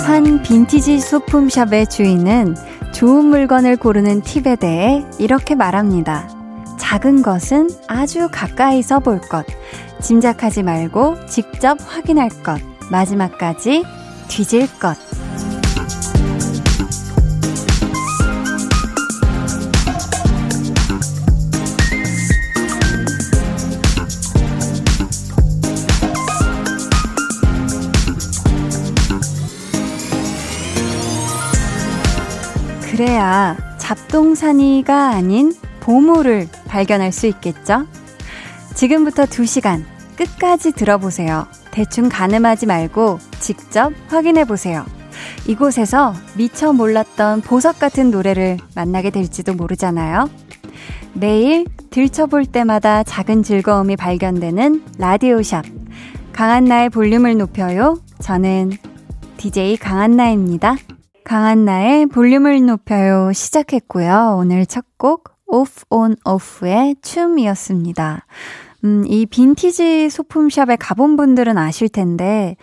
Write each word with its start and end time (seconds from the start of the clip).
한 0.00 0.42
빈티지 0.42 1.00
소품샵의 1.00 1.88
주인은 1.88 2.54
좋은 2.92 3.24
물건을 3.24 3.76
고르는 3.76 4.20
팁에 4.20 4.54
대해 4.56 5.04
이렇게 5.18 5.56
말합니다. 5.56 6.28
작은 6.78 7.22
것은 7.22 7.68
아주 7.88 8.28
가까이서 8.30 9.00
볼 9.00 9.20
것, 9.20 9.44
짐작하지 10.00 10.62
말고 10.62 11.26
직접 11.26 11.78
확인할 11.84 12.28
것, 12.44 12.60
마지막까지 12.92 13.84
뒤질 14.28 14.68
것. 14.78 14.96
그래야 33.24 33.56
잡동사니가 33.78 35.08
아닌 35.08 35.54
보물을 35.80 36.46
발견할 36.66 37.10
수 37.10 37.26
있겠죠? 37.26 37.86
지금부터 38.74 39.24
2시간 39.24 39.82
끝까지 40.16 40.72
들어보세요. 40.72 41.46
대충 41.70 42.10
가늠하지 42.10 42.66
말고 42.66 43.18
직접 43.40 43.94
확인해 44.08 44.44
보세요. 44.44 44.84
이곳에서 45.48 46.12
미처 46.36 46.74
몰랐던 46.74 47.40
보석 47.40 47.78
같은 47.78 48.10
노래를 48.10 48.58
만나게 48.74 49.08
될지도 49.08 49.54
모르잖아요. 49.54 50.28
매일 51.14 51.64
들춰볼 51.88 52.44
때마다 52.44 53.02
작은 53.04 53.42
즐거움이 53.42 53.96
발견되는 53.96 54.84
라디오샵. 54.98 55.64
강한나의 56.34 56.90
볼륨을 56.90 57.38
높여요. 57.38 57.98
저는 58.20 58.72
DJ 59.38 59.78
강한나입니다. 59.78 60.76
강한나의 61.24 62.06
볼륨을 62.06 62.66
높여요 62.66 63.32
시작했고요. 63.32 64.36
오늘 64.38 64.66
첫곡 64.66 65.30
오프 65.46 65.84
온 65.88 66.16
오프의 66.24 66.96
춤이었습니다. 67.00 68.26
음, 68.84 69.04
이 69.06 69.24
빈티지 69.24 70.10
소품샵에 70.10 70.76
가본 70.76 71.16
분들은 71.16 71.56
아실 71.56 71.88
텐데 71.88 72.56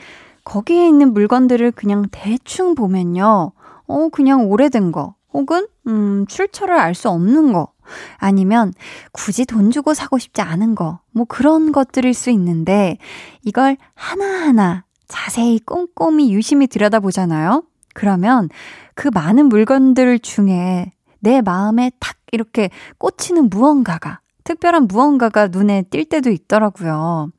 거기에 0.44 0.88
있는 0.88 1.12
물건들을 1.14 1.72
그냥 1.72 2.06
대충 2.12 2.76
보면요. 2.76 3.52
어, 3.88 4.10
그냥 4.12 4.46
오래된 4.50 4.92
거 4.92 5.16
혹은 5.34 5.66
음, 5.88 6.26
출처를 6.28 6.78
알 6.78 6.94
수 6.94 7.10
없는 7.10 7.54
거 7.54 7.70
아니면 8.18 8.74
굳이 9.12 9.46
돈 9.46 9.72
주고 9.72 9.96
사고 9.96 10.20
싶지 10.20 10.42
않은 10.42 10.76
거, 10.76 11.00
뭐 11.12 11.26
그런 11.28 11.72
것들일 11.72 12.14
수 12.14 12.30
있는데 12.30 13.00
이걸 13.44 13.78
하나하나 13.96 14.86
자세히 15.08 15.60
꼼꼼히 15.60 16.32
유심히 16.32 16.68
들여다보잖아요. 16.68 17.64
그러면 17.94 18.50
그 18.96 19.10
많은 19.14 19.48
물건들 19.48 20.20
중에 20.20 20.92
내 21.20 21.42
마음에 21.42 21.92
탁 22.00 22.16
이렇게 22.32 22.70
꽂히는 22.98 23.50
무언가가, 23.50 24.20
특별한 24.44 24.88
무언가가 24.88 25.48
눈에 25.48 25.84
띌 25.84 26.10
때도 26.10 26.30
있더라고요. 26.30 27.30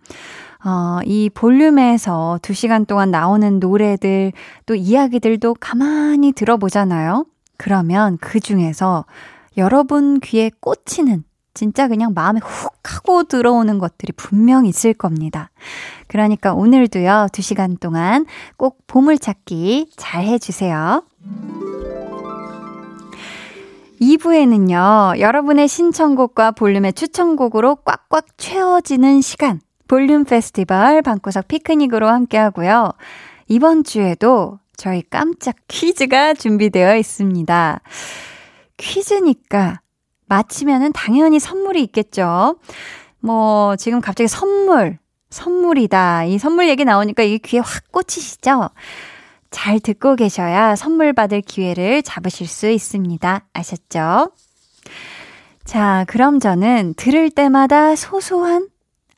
어, 0.65 1.01
이 1.05 1.29
볼륨에서 1.29 2.39
두 2.43 2.55
시간 2.55 2.87
동안 2.87 3.11
나오는 3.11 3.59
노래들, 3.59 4.33
또 4.67 4.75
이야기들도 4.75 5.57
가만히 5.59 6.33
들어보잖아요. 6.33 7.27
그러면 7.57 8.19
그 8.21 8.39
중에서 8.39 9.05
여러분 9.57 10.21
귀에 10.21 10.51
꽂히는 10.61 11.25
진짜 11.55 11.89
그냥 11.89 12.13
마음에 12.15 12.41
훅 12.43 12.73
하고 12.85 13.25
들어오는 13.25 13.79
것들이 13.79 14.13
분명 14.13 14.67
있을 14.67 14.95
겁니다. 14.95 15.51
그러니까 16.07 16.55
오늘도요, 16.55 17.29
두 17.33 17.43
시간 17.43 17.77
동안 17.77 18.27
꼭 18.57 18.79
보물찾기 18.87 19.91
잘 19.97 20.25
해주세요. 20.25 21.05
2부에는요, 24.01 25.21
여러분의 25.21 25.69
신청곡과 25.69 26.53
볼륨의 26.53 26.93
추천곡으로 26.95 27.77
꽉꽉 27.77 28.27
채워지는 28.37 29.21
시간, 29.21 29.61
볼륨 29.87 30.25
페스티벌 30.25 31.03
방구석 31.03 31.49
피크닉으로 31.49 32.09
함께 32.09 32.37
하고요. 32.39 32.93
이번 33.47 33.85
주에도 33.85 34.59
저희 34.77 35.03
깜짝 35.03 35.55
퀴즈가 35.69 36.35
준비되어 36.35 36.97
있습니다. 36.97 37.81
퀴즈니까 38.77 39.82
마치면은 40.33 40.93
당연히 40.93 41.39
선물이 41.39 41.83
있겠죠. 41.83 42.57
뭐, 43.21 43.77
지금 43.77 44.01
갑자기 44.01 44.29
선물, 44.29 44.99
선물이다. 45.29 46.25
이 46.25 46.39
선물 46.39 46.71
얘기 46.71 46.87
나오니까 46.87 47.23
이게 47.23 47.37
귀에 47.37 47.61
확 47.61 47.93
꽂히시죠? 47.93 48.71
잘 49.51 49.79
듣고 49.79 50.17
계셔야 50.17 50.75
선물 50.75 51.13
받을 51.13 51.43
기회를 51.43 52.03
잡으실 52.03 52.47
수 52.47 52.71
있습니다. 52.71 53.45
아셨죠? 53.53 54.33
자, 55.67 56.07
그럼 56.09 56.41
저는 56.41 56.95
들을 56.97 57.29
때마다 57.29 57.95
소소한, 57.95 58.69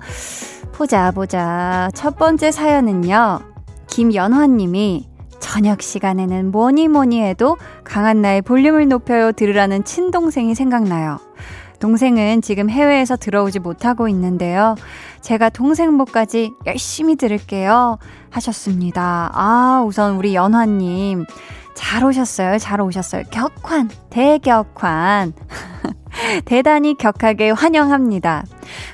보자, 0.73 1.11
보자. 1.11 1.89
첫 1.95 2.19
번째 2.19 2.51
사연은요. 2.53 3.41
김연화님이 3.87 5.09
저녁 5.41 5.81
시간에는 5.81 6.51
뭐니 6.51 6.89
뭐니 6.89 7.23
해도 7.23 7.57
강한나의 7.85 8.43
볼륨을 8.43 8.89
높여요 8.89 9.33
들으라는 9.33 9.85
친동생이 9.85 10.55
생각나요. 10.55 11.19
동생은 11.81 12.43
지금 12.43 12.71
해외에서 12.71 13.17
들어오지 13.17 13.61
못하고 13.61 14.09
있는데요. 14.09 14.75
제가 15.21 15.49
동생 15.49 15.93
목까지 15.95 16.53
열심히 16.67 17.17
들을게요. 17.17 17.99
하셨습니다. 18.31 19.31
아, 19.35 19.85
우선 19.87 20.17
우리 20.17 20.35
연화님. 20.35 21.25
잘 21.75 22.05
오셨어요. 22.05 22.59
잘 22.59 22.81
오셨어요. 22.81 23.23
격환, 23.31 23.89
대격환. 24.11 25.33
대단히 26.45 26.95
격하게 26.95 27.51
환영합니다. 27.51 28.45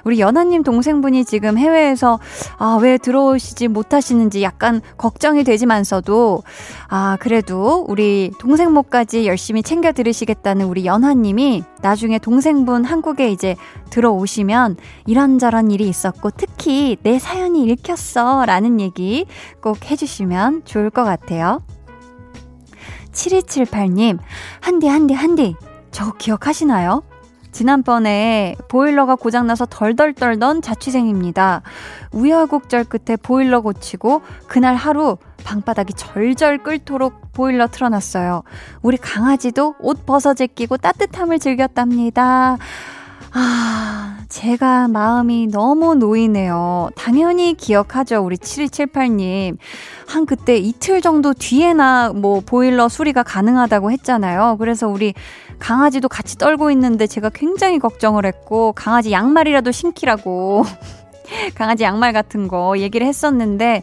우리 0.04 0.20
연하님 0.20 0.62
동생분이 0.62 1.24
지금 1.24 1.58
해외에서 1.58 2.18
아, 2.58 2.78
왜 2.80 2.98
들어오시지 2.98 3.68
못하시는지 3.68 4.42
약간 4.42 4.80
걱정이 4.96 5.44
되지만서도 5.44 6.42
아, 6.88 7.16
그래도 7.20 7.84
우리 7.88 8.30
동생목까지 8.38 9.26
열심히 9.26 9.62
챙겨 9.62 9.92
들으시겠다는 9.92 10.66
우리 10.66 10.84
연하님이 10.84 11.64
나중에 11.82 12.18
동생분 12.18 12.84
한국에 12.84 13.30
이제 13.30 13.56
들어오시면 13.90 14.76
이런저런 15.06 15.70
일이 15.70 15.88
있었고 15.88 16.30
특히 16.30 16.96
내 17.02 17.18
사연이 17.18 17.64
읽혔어 17.64 18.44
라는 18.46 18.80
얘기 18.80 19.26
꼭 19.60 19.90
해주시면 19.90 20.64
좋을 20.64 20.90
것 20.90 21.04
같아요. 21.04 21.62
7278님, 23.12 24.18
한디, 24.60 24.88
한디, 24.88 25.14
한디. 25.14 25.54
저 25.90 26.10
기억하시나요? 26.12 27.02
지난번에 27.54 28.56
보일러가 28.68 29.14
고장나서 29.14 29.66
덜덜 29.70 30.12
떨던 30.12 30.60
자취생입니다. 30.60 31.62
우여곡절 32.10 32.84
끝에 32.84 33.16
보일러 33.16 33.60
고치고 33.60 34.22
그날 34.48 34.74
하루 34.74 35.18
방바닥이 35.44 35.94
절절 35.94 36.64
끓도록 36.64 37.32
보일러 37.32 37.68
틀어놨어요. 37.68 38.42
우리 38.82 38.96
강아지도 38.96 39.76
옷 39.78 40.04
벗어 40.04 40.34
제끼고 40.34 40.78
따뜻함을 40.78 41.38
즐겼답니다. 41.38 42.58
아, 43.36 44.18
제가 44.28 44.86
마음이 44.88 45.48
너무 45.48 45.94
놓이네요. 45.96 46.90
당연히 46.96 47.54
기억하죠. 47.54 48.24
우리 48.24 48.36
7278님. 48.36 49.58
한 50.06 50.26
그때 50.26 50.56
이틀 50.56 51.00
정도 51.00 51.32
뒤에나 51.32 52.12
뭐 52.14 52.40
보일러 52.44 52.88
수리가 52.88 53.24
가능하다고 53.24 53.90
했잖아요. 53.90 54.56
그래서 54.58 54.86
우리 54.86 55.14
강아지도 55.58 56.08
같이 56.08 56.36
떨고 56.36 56.70
있는데 56.70 57.06
제가 57.06 57.30
굉장히 57.30 57.78
걱정을 57.78 58.26
했고, 58.26 58.72
강아지 58.72 59.12
양말이라도 59.12 59.72
신기라고. 59.72 60.64
강아지 61.54 61.84
양말 61.84 62.12
같은 62.12 62.48
거 62.48 62.78
얘기를 62.78 63.06
했었는데, 63.06 63.82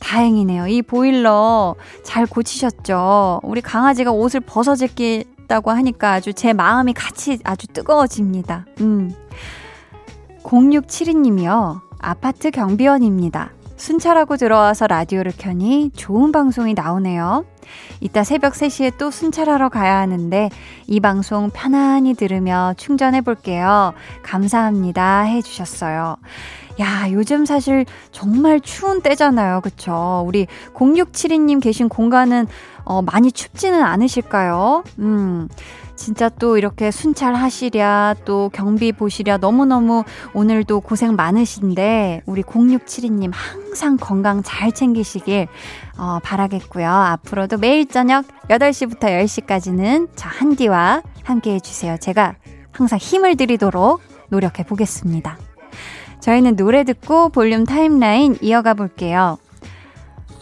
다행이네요. 0.00 0.66
이 0.68 0.82
보일러 0.82 1.74
잘 2.04 2.26
고치셨죠? 2.26 3.40
우리 3.42 3.60
강아지가 3.60 4.12
옷을 4.12 4.40
벗어 4.40 4.74
제끼 4.74 5.24
있다고 5.50 5.72
하니까 5.72 6.12
아주 6.12 6.32
제 6.32 6.52
마음이 6.52 6.92
같이 6.92 7.38
아주 7.42 7.66
뜨거워집니다. 7.66 8.66
음. 8.80 9.12
0672님이요. 10.44 11.80
아파트 11.98 12.50
경비원입니다. 12.50 13.52
순찰하고 13.80 14.36
들어와서 14.36 14.86
라디오를 14.86 15.32
켜니 15.36 15.92
좋은 15.96 16.32
방송이 16.32 16.74
나오네요. 16.74 17.46
이따 18.00 18.24
새벽 18.24 18.52
3시에 18.52 18.98
또 18.98 19.10
순찰하러 19.10 19.68
가야 19.70 19.96
하는데 19.96 20.50
이 20.86 21.00
방송 21.00 21.50
편안히 21.50 22.14
들으며 22.14 22.74
충전해 22.76 23.20
볼게요. 23.22 23.92
감사합니다. 24.22 25.22
해주셨어요. 25.22 26.16
야, 26.80 27.10
요즘 27.12 27.44
사실 27.44 27.84
정말 28.10 28.60
추운 28.60 29.02
때잖아요. 29.02 29.60
그쵸? 29.60 30.24
우리 30.26 30.46
0672님 30.74 31.62
계신 31.62 31.88
공간은 31.88 32.46
어, 32.84 33.02
많이 33.02 33.30
춥지는 33.30 33.82
않으실까요? 33.82 34.82
음. 34.98 35.48
진짜 36.00 36.30
또 36.30 36.56
이렇게 36.56 36.90
순찰하시랴, 36.90 38.14
또 38.24 38.50
경비 38.54 38.90
보시랴, 38.90 39.36
너무너무 39.36 40.02
오늘도 40.32 40.80
고생 40.80 41.14
많으신데, 41.14 42.22
우리 42.24 42.42
0672님 42.42 43.30
항상 43.34 43.98
건강 44.00 44.42
잘 44.42 44.72
챙기시길, 44.72 45.46
어, 45.98 46.18
바라겠고요. 46.22 46.88
앞으로도 46.88 47.58
매일 47.58 47.86
저녁 47.86 48.24
8시부터 48.48 49.00
10시까지는 49.00 50.08
저 50.16 50.26
한디와 50.30 51.02
함께 51.22 51.52
해주세요. 51.56 51.98
제가 51.98 52.36
항상 52.72 52.98
힘을 52.98 53.36
드리도록 53.36 54.00
노력해 54.30 54.64
보겠습니다. 54.64 55.36
저희는 56.20 56.56
노래 56.56 56.84
듣고 56.84 57.30
볼륨 57.30 57.64
timeline 57.64 58.36
이어가 58.40 58.74
볼게요. 58.74 59.38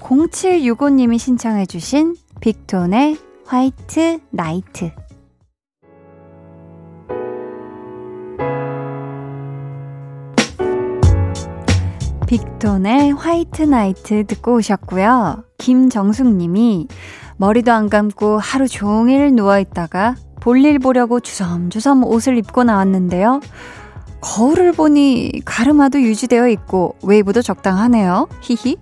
0765님이 0.01 1.19
신청해주신 1.19 2.17
빅톤의 2.41 3.19
White 3.47 4.20
Night. 4.31 4.91
빅톤의 12.27 13.13
White 13.12 13.62
Night 13.62 14.26
듣고 14.27 14.57
오셨고요. 14.57 15.45
김정숙 15.57 16.27
님이 16.27 16.87
머리도 17.39 17.73
안 17.73 17.89
감고 17.89 18.39
하루 18.39 18.69
종일 18.69 19.35
누워있다가 19.35 20.17
볼일 20.41 20.79
보려고 20.79 21.21
주섬주섬 21.21 22.05
옷을 22.05 22.37
입고 22.37 22.65
나왔는데요. 22.65 23.41
거울을 24.20 24.73
보니 24.73 25.43
가르마도 25.44 26.00
유지되어 26.00 26.49
있고 26.49 26.97
웨이브도 27.03 27.43
적당하네요. 27.43 28.29
히히. 28.41 28.76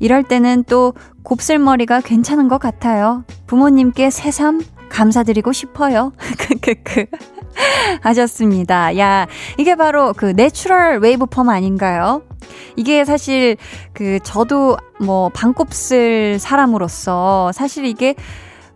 이럴 0.00 0.22
때는 0.22 0.64
또 0.68 0.94
곱슬머리가 1.22 2.00
괜찮은 2.00 2.48
것 2.48 2.58
같아요. 2.58 3.24
부모님께 3.46 4.10
새삼 4.10 4.62
감사드리고 4.88 5.52
싶어요. 5.52 6.12
크크크. 6.38 7.06
하셨습니다. 8.00 8.96
야, 8.98 9.26
이게 9.58 9.74
바로 9.74 10.12
그 10.14 10.26
natural 10.26 10.98
wave 10.98 11.26
perm 11.26 11.48
아닌가요? 11.50 12.22
이게 12.76 13.04
사실 13.04 13.56
그 13.92 14.18
저도 14.22 14.76
뭐 15.00 15.28
반곱슬 15.30 16.38
사람으로서 16.38 17.52
사실 17.52 17.84
이게 17.84 18.14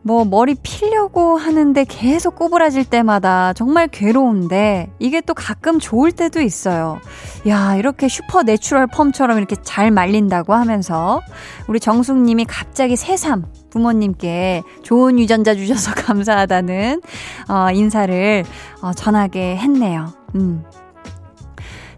뭐 0.06 0.24
머리 0.24 0.54
필려고 0.54 1.36
하는데 1.36 1.82
계속 1.82 2.36
꼬부라질 2.36 2.84
때마다 2.84 3.52
정말 3.54 3.88
괴로운데 3.88 4.88
이게 5.00 5.20
또 5.20 5.34
가끔 5.34 5.80
좋을 5.80 6.12
때도 6.12 6.40
있어요. 6.40 7.00
야, 7.48 7.74
이렇게 7.74 8.06
super 8.06 8.44
natural 8.44 8.86
perm처럼 8.86 9.38
이렇게 9.38 9.56
잘 9.64 9.90
말린다고 9.90 10.54
하면서 10.54 11.22
우리 11.66 11.80
정숙 11.80 12.18
님이 12.18 12.44
갑자기 12.44 12.94
새삼 12.94 13.46
부모님께 13.70 14.62
좋은 14.84 15.18
유전자 15.18 15.56
주셔서 15.56 15.90
감사하다는 16.00 17.02
어, 17.48 17.72
인사를 17.72 18.44
어, 18.82 18.92
전하게 18.92 19.56
했네요. 19.56 20.12
음. 20.36 20.62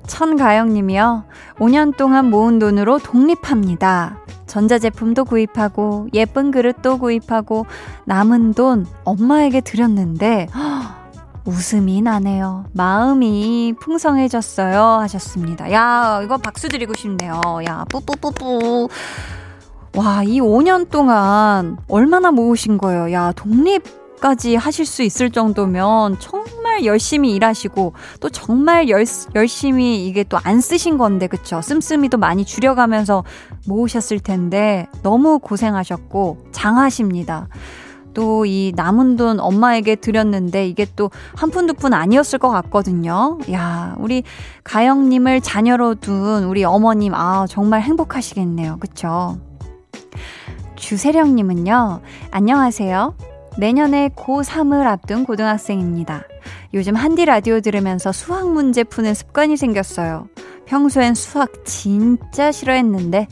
천가영 0.07 0.73
님이요. 0.73 1.25
5년 1.59 1.95
동안 1.95 2.31
모은 2.31 2.59
돈으로 2.59 3.01
독립합니다. 3.01 4.17
전자제품도 4.49 5.25
구입하고 5.27 6.09
예쁜 6.15 6.51
그릇도 6.51 6.99
구입하고 6.99 7.67
남은 8.07 8.55
돈 8.55 8.87
엄마에게 9.05 9.61
드렸는데 9.61 10.49
웃음이 11.45 12.03
나네요. 12.03 12.67
마음이 12.73 13.75
풍성해졌어요. 13.81 14.83
하셨습니다. 15.01 15.73
야, 15.73 16.21
이거 16.23 16.37
박수 16.37 16.69
드리고 16.69 16.95
싶네요. 16.95 17.41
야, 17.67 17.87
뿌뿌뿌뿌. 17.89 18.89
와, 19.97 20.23
이 20.23 20.41
5년 20.41 20.91
동안 20.91 21.79
얼마나 21.89 22.31
모으신 22.31 22.77
거예요? 22.77 23.11
야, 23.13 23.33
독립까지 23.33 24.57
하실 24.57 24.85
수 24.85 25.03
있을 25.03 25.31
정도면 25.31 26.19
정말 26.21 26.58
열심히 26.85 27.33
일하시고 27.35 27.93
또 28.21 28.29
정말 28.31 28.89
열, 28.89 29.05
열심히 29.35 30.07
이게 30.07 30.25
또 30.25 30.39
안 30.45 30.61
쓰신 30.61 30.99
건데, 30.99 31.27
그쵸? 31.27 31.61
씀씀이도 31.61 32.17
많이 32.19 32.45
줄여가면서 32.45 33.25
모으셨을 33.67 34.21
텐데 34.21 34.87
너무 35.03 35.39
고생하셨고 35.39 36.47
장하십니다. 36.53 37.49
또 38.15 38.45
이 38.47 38.73
남은 38.75 39.17
돈 39.17 39.39
엄마에게 39.39 39.95
드렸는데 39.95 40.67
이게 40.67 40.87
또 40.97 41.11
한 41.37 41.51
푼 41.51 41.67
두 41.67 41.75
푼 41.75 41.93
아니었을 41.95 42.39
것 42.41 42.49
같거든요. 42.51 43.39
야, 43.53 43.95
우리 43.99 44.25
가영님을 44.65 45.41
자녀로 45.41 45.97
둔 45.97 46.45
우리 46.45 46.65
어머님, 46.65 47.15
아, 47.15 47.47
정말 47.49 47.83
행복하시겠네요. 47.83 48.79
그쵸? 48.81 49.39
주세령님은요, 50.77 52.01
안녕하세요. 52.31 53.15
내년에 53.59 54.11
고3을 54.17 54.87
앞둔 54.87 55.25
고등학생입니다. 55.25 56.23
요즘 56.75 56.95
한디 56.95 57.25
라디오 57.25 57.61
들으면서 57.61 58.13
수학 58.13 58.51
문제 58.51 58.85
푸는 58.85 59.15
습관이 59.15 59.57
생겼어요. 59.57 60.29
평소엔 60.67 61.15
수학 61.15 61.65
진짜 61.65 62.53
싫어했는데 62.53 63.27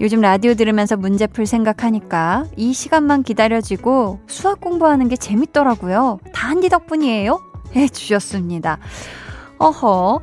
요즘 0.00 0.22
라디오 0.22 0.54
들으면서 0.54 0.96
문제 0.96 1.26
풀 1.26 1.44
생각하니까 1.44 2.46
이 2.56 2.72
시간만 2.72 3.24
기다려지고 3.24 4.20
수학 4.26 4.60
공부하는 4.60 5.08
게 5.08 5.16
재밌더라고요. 5.16 6.18
다 6.32 6.48
한디 6.48 6.68
덕분이에요? 6.70 7.40
해 7.76 7.88
주셨습니다. 7.88 8.78
어허. 9.58 10.20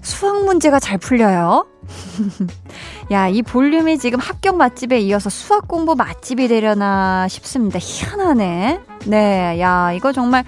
수학 0.00 0.44
문제가 0.44 0.78
잘 0.78 0.98
풀려요. 0.98 1.66
야, 3.10 3.28
이 3.28 3.42
볼륨이 3.42 3.98
지금 3.98 4.18
합격 4.18 4.56
맛집에 4.56 5.00
이어서 5.00 5.28
수학 5.28 5.68
공부 5.68 5.94
맛집이 5.94 6.48
되려나 6.48 7.28
싶습니다. 7.28 7.78
희한하네. 7.80 8.80
네, 9.06 9.60
야, 9.60 9.92
이거 9.92 10.12
정말 10.12 10.44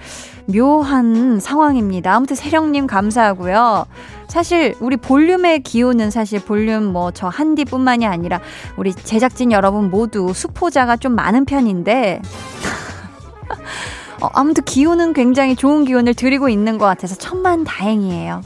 묘한 0.47 1.39
상황입니다. 1.39 2.13
아무튼 2.13 2.35
세령님 2.35 2.87
감사하고요. 2.87 3.85
사실 4.27 4.75
우리 4.79 4.97
볼륨의 4.97 5.63
기호는 5.63 6.11
사실 6.11 6.39
볼륨 6.39 6.83
뭐 6.83 7.11
저 7.11 7.27
한디뿐만이 7.27 8.05
아니라 8.05 8.41
우리 8.75 8.93
제작진 8.93 9.51
여러분 9.51 9.89
모두 9.89 10.33
수포자가 10.33 10.97
좀 10.97 11.15
많은 11.15 11.45
편인데 11.45 12.21
어, 14.21 14.29
아무튼 14.33 14.63
기호는 14.63 15.13
굉장히 15.13 15.55
좋은 15.55 15.85
기운을 15.85 16.13
드리고 16.13 16.49
있는 16.49 16.77
것 16.77 16.85
같아서 16.85 17.15
천만 17.15 17.63
다행이에요. 17.63 18.41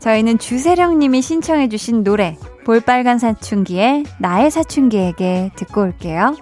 저희는 0.00 0.38
주세령님이 0.38 1.20
신청해주신 1.20 2.04
노래, 2.04 2.38
볼빨간 2.64 3.18
사춘기의 3.18 4.04
나의 4.18 4.50
사춘기에게 4.50 5.50
듣고 5.56 5.82
올게요. 5.82 6.36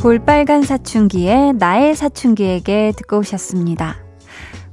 볼빨간 0.00 0.62
사춘기의 0.62 1.52
나의 1.52 1.94
사춘기에게 1.94 2.94
듣고 2.96 3.18
오셨습니다. 3.18 3.96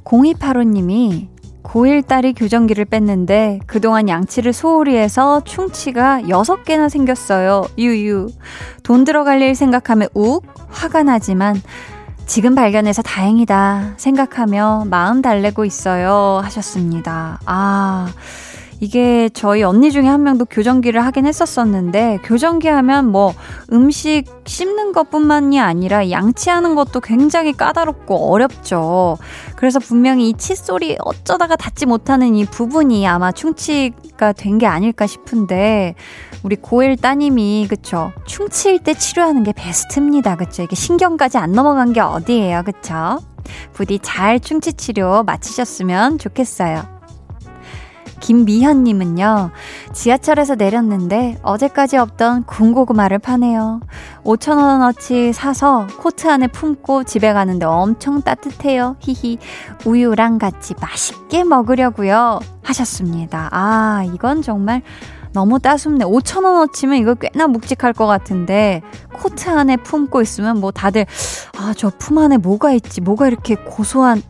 0285님이 0.05 1.27
고1 1.63 2.07
딸이 2.07 2.31
교정기를 2.31 2.85
뺐는데 2.85 3.59
그동안 3.67 4.07
양치를 4.07 4.53
소홀히 4.53 4.95
해서 4.95 5.41
충치가 5.43 6.21
6개나 6.21 6.87
생겼어요. 6.87 7.65
유유. 7.77 8.29
돈 8.83 9.03
들어갈 9.03 9.41
일 9.41 9.53
생각하면 9.53 10.07
욱 10.13 10.45
화가 10.69 11.03
나지만 11.03 11.61
지금 12.25 12.55
발견해서 12.55 13.01
다행이다 13.01 13.95
생각하며 13.97 14.85
마음 14.89 15.21
달래고 15.21 15.65
있어요. 15.65 16.39
하셨습니다. 16.41 17.41
아. 17.45 18.07
이게 18.79 19.29
저희 19.33 19.63
언니 19.63 19.91
중에 19.91 20.07
한 20.07 20.23
명도 20.23 20.45
교정기를 20.45 21.03
하긴 21.05 21.25
했었었는데 21.25 22.19
교정기 22.23 22.67
하면 22.67 23.11
뭐 23.11 23.33
음식 23.71 24.25
씹는 24.45 24.91
것뿐만이 24.91 25.59
아니라 25.59 26.11
양치하는 26.11 26.75
것도 26.75 26.99
굉장히 26.99 27.53
까다롭고 27.53 28.31
어렵죠. 28.31 29.17
그래서 29.55 29.79
분명히 29.79 30.29
이 30.29 30.33
칫솔이 30.35 30.97
어쩌다가 30.99 31.55
닿지 31.55 31.85
못하는 31.85 32.35
이 32.35 32.45
부분이 32.45 33.07
아마 33.07 33.31
충치가 33.31 34.33
된 34.33 34.57
게 34.57 34.65
아닐까 34.65 35.05
싶은데 35.05 35.93
우리 36.41 36.55
고1 36.55 36.99
따님이 36.99 37.67
그쵸 37.69 38.11
충치일 38.25 38.79
때 38.79 38.95
치료하는 38.95 39.43
게 39.43 39.51
베스트입니다. 39.51 40.35
그쵸 40.35 40.63
이게 40.63 40.75
신경까지 40.75 41.37
안 41.37 41.51
넘어간 41.51 41.93
게 41.93 41.99
어디예요. 41.99 42.63
그쵸 42.65 43.19
부디 43.73 43.99
잘 44.01 44.39
충치 44.39 44.73
치료 44.73 45.23
마치셨으면 45.23 46.17
좋겠어요. 46.17 46.96
김미현님은요, 48.19 49.51
지하철에서 49.93 50.55
내렸는데 50.55 51.37
어제까지 51.43 51.97
없던 51.97 52.45
군고구마를 52.45 53.19
파네요. 53.19 53.81
5천원어치 54.23 55.33
사서 55.33 55.87
코트 55.99 56.27
안에 56.27 56.47
품고 56.47 57.03
집에 57.05 57.33
가는데 57.33 57.65
엄청 57.65 58.21
따뜻해요. 58.21 58.95
히히. 58.99 59.37
우유랑 59.85 60.39
같이 60.39 60.73
맛있게 60.81 61.43
먹으려고요. 61.43 62.39
하셨습니다. 62.63 63.49
아, 63.51 64.03
이건 64.13 64.41
정말 64.41 64.81
너무 65.33 65.59
따숩네. 65.59 66.05
5천원어치면 66.05 66.99
이거 66.99 67.13
꽤나 67.13 67.47
묵직할 67.47 67.93
것 67.93 68.07
같은데, 68.07 68.81
코트 69.13 69.49
안에 69.49 69.77
품고 69.77 70.21
있으면 70.21 70.59
뭐 70.59 70.71
다들, 70.71 71.05
아, 71.57 71.73
저 71.77 71.91
품 71.99 72.17
안에 72.17 72.37
뭐가 72.37 72.71
있지? 72.71 73.01
뭐가 73.01 73.27
이렇게 73.27 73.55
고소한, 73.55 74.21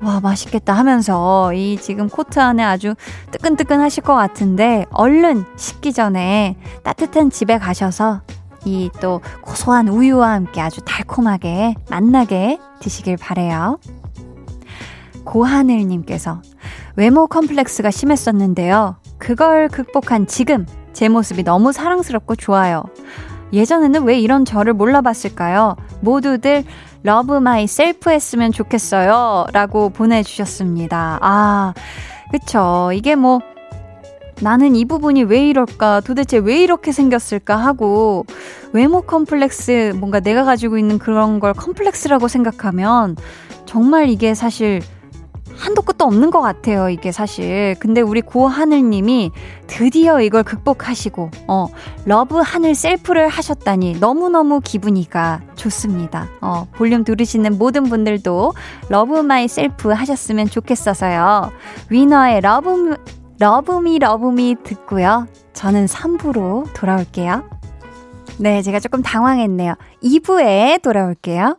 와, 0.00 0.20
맛있겠다 0.20 0.74
하면서 0.74 1.52
이 1.54 1.76
지금 1.76 2.08
코트 2.08 2.38
안에 2.38 2.62
아주 2.62 2.94
뜨끈뜨끈 3.32 3.80
하실 3.80 4.04
것 4.04 4.14
같은데 4.14 4.86
얼른 4.90 5.44
식기 5.56 5.92
전에 5.92 6.56
따뜻한 6.84 7.30
집에 7.30 7.58
가셔서 7.58 8.20
이 8.64 8.90
또 9.00 9.20
고소한 9.40 9.88
우유와 9.88 10.32
함께 10.32 10.60
아주 10.60 10.80
달콤하게 10.84 11.74
맛나게 11.90 12.58
드시길 12.80 13.16
바래요. 13.16 13.78
고하늘님께서 15.24 16.42
외모 16.96 17.26
컴플렉스가 17.26 17.90
심했었는데요. 17.90 18.96
그걸 19.18 19.68
극복한 19.68 20.26
지금 20.26 20.66
제 20.92 21.08
모습이 21.08 21.44
너무 21.44 21.72
사랑스럽고 21.72 22.36
좋아요. 22.36 22.84
예전에는 23.52 24.02
왜 24.04 24.18
이런 24.18 24.44
저를 24.44 24.74
몰라봤을까요? 24.74 25.76
모두들 26.00 26.64
love 27.02 27.34
myself 27.34 28.10
했으면 28.10 28.52
좋겠어요. 28.52 29.46
라고 29.52 29.90
보내주셨습니다. 29.90 31.18
아, 31.22 31.74
그쵸. 32.30 32.90
이게 32.92 33.14
뭐, 33.14 33.40
나는 34.40 34.76
이 34.76 34.84
부분이 34.84 35.24
왜 35.24 35.48
이럴까? 35.48 36.00
도대체 36.00 36.38
왜 36.38 36.62
이렇게 36.62 36.92
생겼을까? 36.92 37.56
하고, 37.56 38.24
외모 38.72 39.02
컴플렉스, 39.02 39.94
뭔가 39.96 40.20
내가 40.20 40.44
가지고 40.44 40.78
있는 40.78 40.98
그런 40.98 41.40
걸 41.40 41.54
컴플렉스라고 41.54 42.28
생각하면, 42.28 43.16
정말 43.66 44.08
이게 44.08 44.34
사실 44.34 44.80
한도 45.58 45.82
끝도 45.82 46.04
없는 46.04 46.30
것 46.30 46.40
같아요, 46.40 46.88
이게 46.88 47.10
사실. 47.10 47.74
근데 47.80 48.00
우리 48.00 48.20
고하늘님이 48.20 49.32
드디어 49.66 50.20
이걸 50.20 50.44
극복하시고, 50.44 51.30
어, 51.48 51.66
love 52.04 52.38
하늘 52.38 52.74
self를 52.74 53.28
하셨다니 53.28 53.98
너무너무 53.98 54.60
기분이가 54.60 55.42
좋습니다. 55.56 56.28
어, 56.40 56.68
볼륨 56.72 57.02
들으시는 57.02 57.58
모든 57.58 57.84
분들도 57.84 58.52
love 58.88 59.20
myself 59.20 59.90
하셨으면 59.90 60.46
좋겠어서요. 60.46 61.50
위너의 61.90 62.40
love, 62.40 62.96
Love 63.40 63.79
Me 63.79 63.98
Love 63.98 64.37
Me 64.37 64.56
듣고요. 64.62 65.26
저는 65.54 65.86
3부로 65.86 66.72
돌아올게요. 66.72 67.42
네, 68.38 68.62
제가 68.62 68.78
조금 68.78 69.02
당황했네요. 69.02 69.74
2부에 70.02 70.80
돌아올게요. 70.82 71.58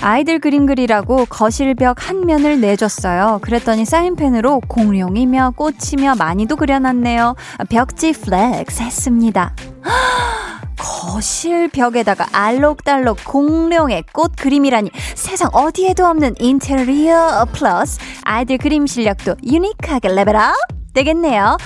아이들 0.00 0.38
그림 0.38 0.66
그리라고 0.66 1.24
거실벽 1.26 2.08
한 2.08 2.26
면을 2.26 2.60
내줬어요. 2.60 3.40
그랬더니 3.42 3.84
사인펜으로 3.84 4.60
공룡이며 4.68 5.54
꽃이며 5.56 6.14
많이도 6.16 6.56
그려놨네요. 6.56 7.34
벽지 7.68 8.12
flex 8.12 8.82
했습니다. 8.82 9.54
거실 10.78 11.68
벽에다가 11.68 12.26
알록달록 12.32 13.24
공룡에 13.24 14.04
꽃 14.12 14.32
그림이라니 14.36 14.90
세상 15.14 15.48
어디에도 15.52 16.06
없는 16.06 16.34
인테리어 16.38 17.46
플러스 17.52 17.98
아이들 18.24 18.58
그림 18.58 18.86
실력도 18.86 19.36
unique하게 19.44 20.08
level 20.08 20.41
up 20.41 20.54
되겠네요. 20.96 21.56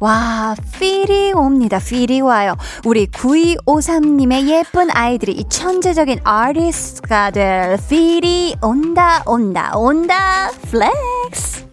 와, 0.00 0.54
feel이 0.78 1.32
옵니다. 1.32 1.78
feel이 1.78 2.20
와요. 2.20 2.54
우리 2.84 3.06
9253님의 3.06 4.48
예쁜 4.48 4.90
아이들이 4.90 5.32
이 5.32 5.44
천재적인 5.48 6.20
artist가 6.24 7.30
될 7.30 7.78
feel이 7.88 8.56
온다, 8.62 9.22
온다, 9.26 9.76
온다, 9.76 10.50
flex. 10.70 11.68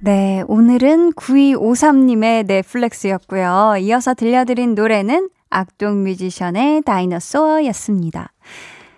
네, 0.00 0.44
오늘은 0.46 1.14
9253님의 1.14 2.46
내 2.46 2.69
flex였고요. 2.69 3.76
이어서 3.80 4.14
들려드린 4.14 4.74
노래는 4.74 5.30
악동 5.50 6.04
뮤지션의 6.04 6.82
Dinosaur였습니다. 6.82 8.32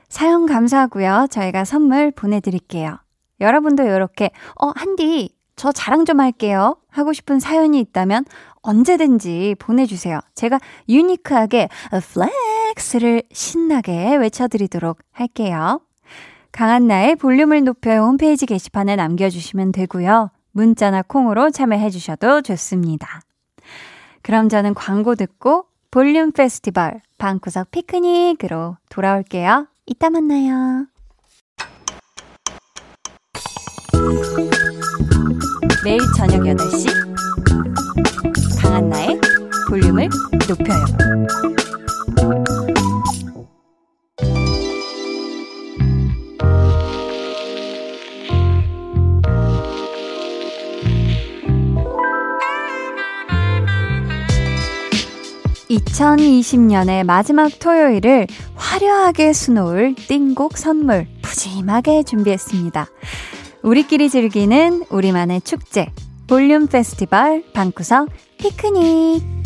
사연 0.09 0.47
감사하고요. 0.47 1.29
저희가 1.31 1.65
선물 1.65 2.11
보내드릴게요. 2.11 2.99
여러분도 3.41 3.85
이렇게, 3.85 4.31
어, 4.61 4.73
한디, 4.75 5.31
저 5.59 5.73
자랑 5.73 6.05
좀 6.05 6.21
할게요. 6.21 6.77
하고 6.89 7.13
싶은 7.13 7.41
사연이 7.41 7.81
있다면 7.81 8.25
언제든지 8.63 9.57
보내주세요. 9.59 10.21
제가 10.35 10.61
unique하게 10.89 11.69
flex를 11.91 13.25
신나게 13.33 14.17
외쳐드리도록 14.17 15.01
할게요. 15.13 15.81
강한나의 16.53 17.17
볼륨을 17.17 17.65
높여 17.65 17.91
홈페이지 17.99 18.47
게시판에 18.47 18.97
남겨주시면 18.97 19.73
되고요. 19.73 20.31
문자나 20.53 21.03
콩으로 21.03 21.51
참여해주셔도 21.51 22.43
좋습니다. 22.43 23.21
그럼 24.23 24.49
저는 24.49 24.75
광고 24.75 25.17
듣고 25.17 25.67
볼륨 25.91 26.31
페스티벌 26.33 27.01
방구석 27.19 27.73
피크닉으로 27.73 28.77
돌아올게요. 28.89 29.67
이따 29.87 30.09
만나요. 30.09 30.87
매일 35.85 36.01
저녁 36.17 36.41
8시 36.41 36.89
강한나의 38.61 39.21
볼륨을 39.69 40.09
높여요. 40.49 40.85
(2020년의) 55.71 57.05
마지막 57.05 57.51
토요일을 57.59 58.27
화려하게 58.57 59.33
수놓을 59.33 59.95
띵곡 59.95 60.59
선물 60.59 61.07
푸짐하게 61.23 62.03
준비했습니다. 62.05 62.89
우리끼리 63.63 64.09
즐기는 64.09 64.85
우리만의 64.91 65.41
축제 65.43 65.93
볼륨 66.27 66.67
페스티벌 66.67 67.45
방구석 67.53 68.09
피크닉 68.39 69.39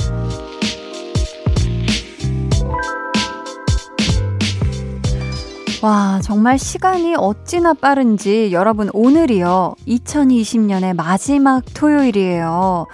와, 5.83 6.21
정말 6.23 6.61
시간이 6.61 7.17
어찌나 7.17 7.75
빠른지 7.75 8.51
여러분 8.53 8.89
오늘이요. 8.93 9.75
2020년의 9.89 10.95
마지막 10.95 11.65
토요일이에요. 11.75 12.87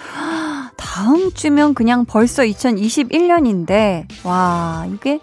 다음 0.79 1.31
주면 1.35 1.75
그냥 1.75 2.07
벌써 2.07 2.45
2021년인데, 2.45 4.07
와, 4.25 4.87
이게 4.91 5.21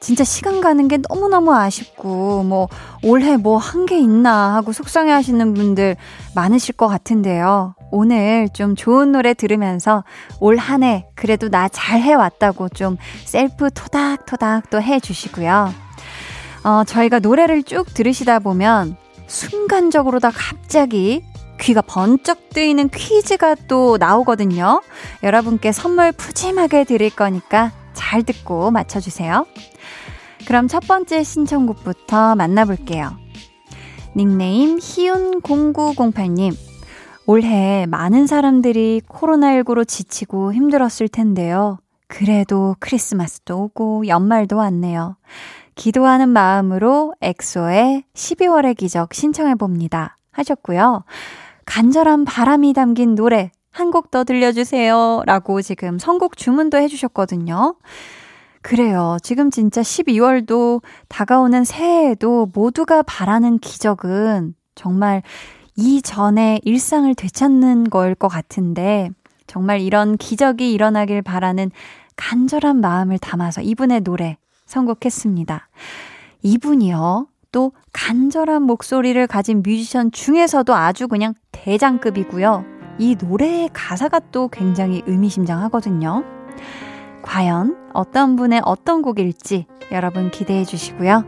진짜 0.00 0.24
시간 0.24 0.60
가는 0.60 0.88
게 0.88 0.98
너무너무 1.08 1.54
아쉽고, 1.54 2.42
뭐, 2.44 2.68
올해 3.02 3.36
뭐 3.36 3.58
한 3.58 3.86
게 3.86 3.98
있나 3.98 4.54
하고 4.54 4.72
속상해 4.72 5.10
하시는 5.12 5.54
분들 5.54 5.96
많으실 6.34 6.76
것 6.76 6.86
같은데요. 6.88 7.74
오늘 7.90 8.48
좀 8.52 8.74
좋은 8.76 9.12
노래 9.12 9.32
들으면서 9.34 10.04
올 10.40 10.58
한 10.58 10.82
해 10.82 11.06
그래도 11.14 11.48
나 11.48 11.68
잘 11.68 12.00
해왔다고 12.00 12.68
좀 12.70 12.96
셀프 13.24 13.70
토닥토닥 13.70 14.70
또 14.70 14.82
해주시고요. 14.82 15.72
어, 16.64 16.84
저희가 16.84 17.20
노래를 17.20 17.62
쭉 17.62 17.92
들으시다 17.94 18.40
보면 18.40 18.96
순간적으로 19.28 20.18
다 20.20 20.30
갑자기 20.34 21.22
귀가 21.60 21.80
번쩍 21.80 22.50
뜨이는 22.50 22.88
퀴즈가 22.90 23.54
또 23.68 23.96
나오거든요. 23.98 24.82
여러분께 25.22 25.72
선물 25.72 26.12
푸짐하게 26.12 26.84
드릴 26.84 27.10
거니까 27.10 27.72
잘 27.94 28.22
듣고 28.24 28.70
맞춰주세요. 28.72 29.46
그럼 30.46 30.68
첫 30.68 30.80
번째 30.86 31.22
신청곡부터 31.22 32.36
만나볼게요. 32.36 33.16
닉네임 34.16 34.78
희운0908님. 34.78 36.54
올해 37.26 37.86
많은 37.86 38.26
사람들이 38.26 39.02
코로나19로 39.08 39.86
지치고 39.86 40.52
힘들었을 40.52 41.08
텐데요. 41.10 41.78
그래도 42.06 42.76
크리스마스도 42.78 43.64
오고 43.64 44.06
연말도 44.06 44.56
왔네요. 44.56 45.16
기도하는 45.74 46.28
마음으로 46.28 47.14
엑소의 47.20 48.04
12월의 48.14 48.76
기적 48.76 49.12
신청해봅니다. 49.12 50.16
하셨고요. 50.30 51.04
간절한 51.66 52.24
바람이 52.24 52.72
담긴 52.72 53.14
노래 53.16 53.50
한 53.72 53.90
곡 53.90 54.10
더 54.10 54.24
들려주세요. 54.24 55.24
라고 55.26 55.60
지금 55.60 55.98
선곡 55.98 56.36
주문도 56.38 56.78
해주셨거든요. 56.78 57.74
그래요. 58.66 59.16
지금 59.22 59.52
진짜 59.52 59.80
12월도 59.80 60.82
다가오는 61.06 61.62
새해에도 61.62 62.50
모두가 62.52 63.02
바라는 63.02 63.60
기적은 63.60 64.56
정말 64.74 65.22
이전에 65.76 66.58
일상을 66.64 67.14
되찾는 67.14 67.90
거일 67.90 68.16
것 68.16 68.26
같은데 68.26 69.10
정말 69.46 69.80
이런 69.80 70.16
기적이 70.16 70.72
일어나길 70.72 71.22
바라는 71.22 71.70
간절한 72.16 72.80
마음을 72.80 73.18
담아서 73.18 73.60
이분의 73.60 74.00
노래 74.00 74.36
선곡했습니다. 74.64 75.68
이분이요. 76.42 77.28
또 77.52 77.70
간절한 77.92 78.62
목소리를 78.62 79.24
가진 79.28 79.62
뮤지션 79.62 80.10
중에서도 80.10 80.74
아주 80.74 81.06
그냥 81.06 81.34
대장급이고요. 81.52 82.64
이 82.98 83.14
노래의 83.14 83.70
가사가 83.72 84.18
또 84.32 84.48
굉장히 84.48 85.04
의미심장하거든요. 85.06 86.24
과연 87.26 87.90
어떤 87.92 88.36
분의 88.36 88.62
어떤 88.64 89.02
곡일지 89.02 89.66
여러분 89.92 90.30
기대해 90.30 90.64
주시고요. 90.64 91.24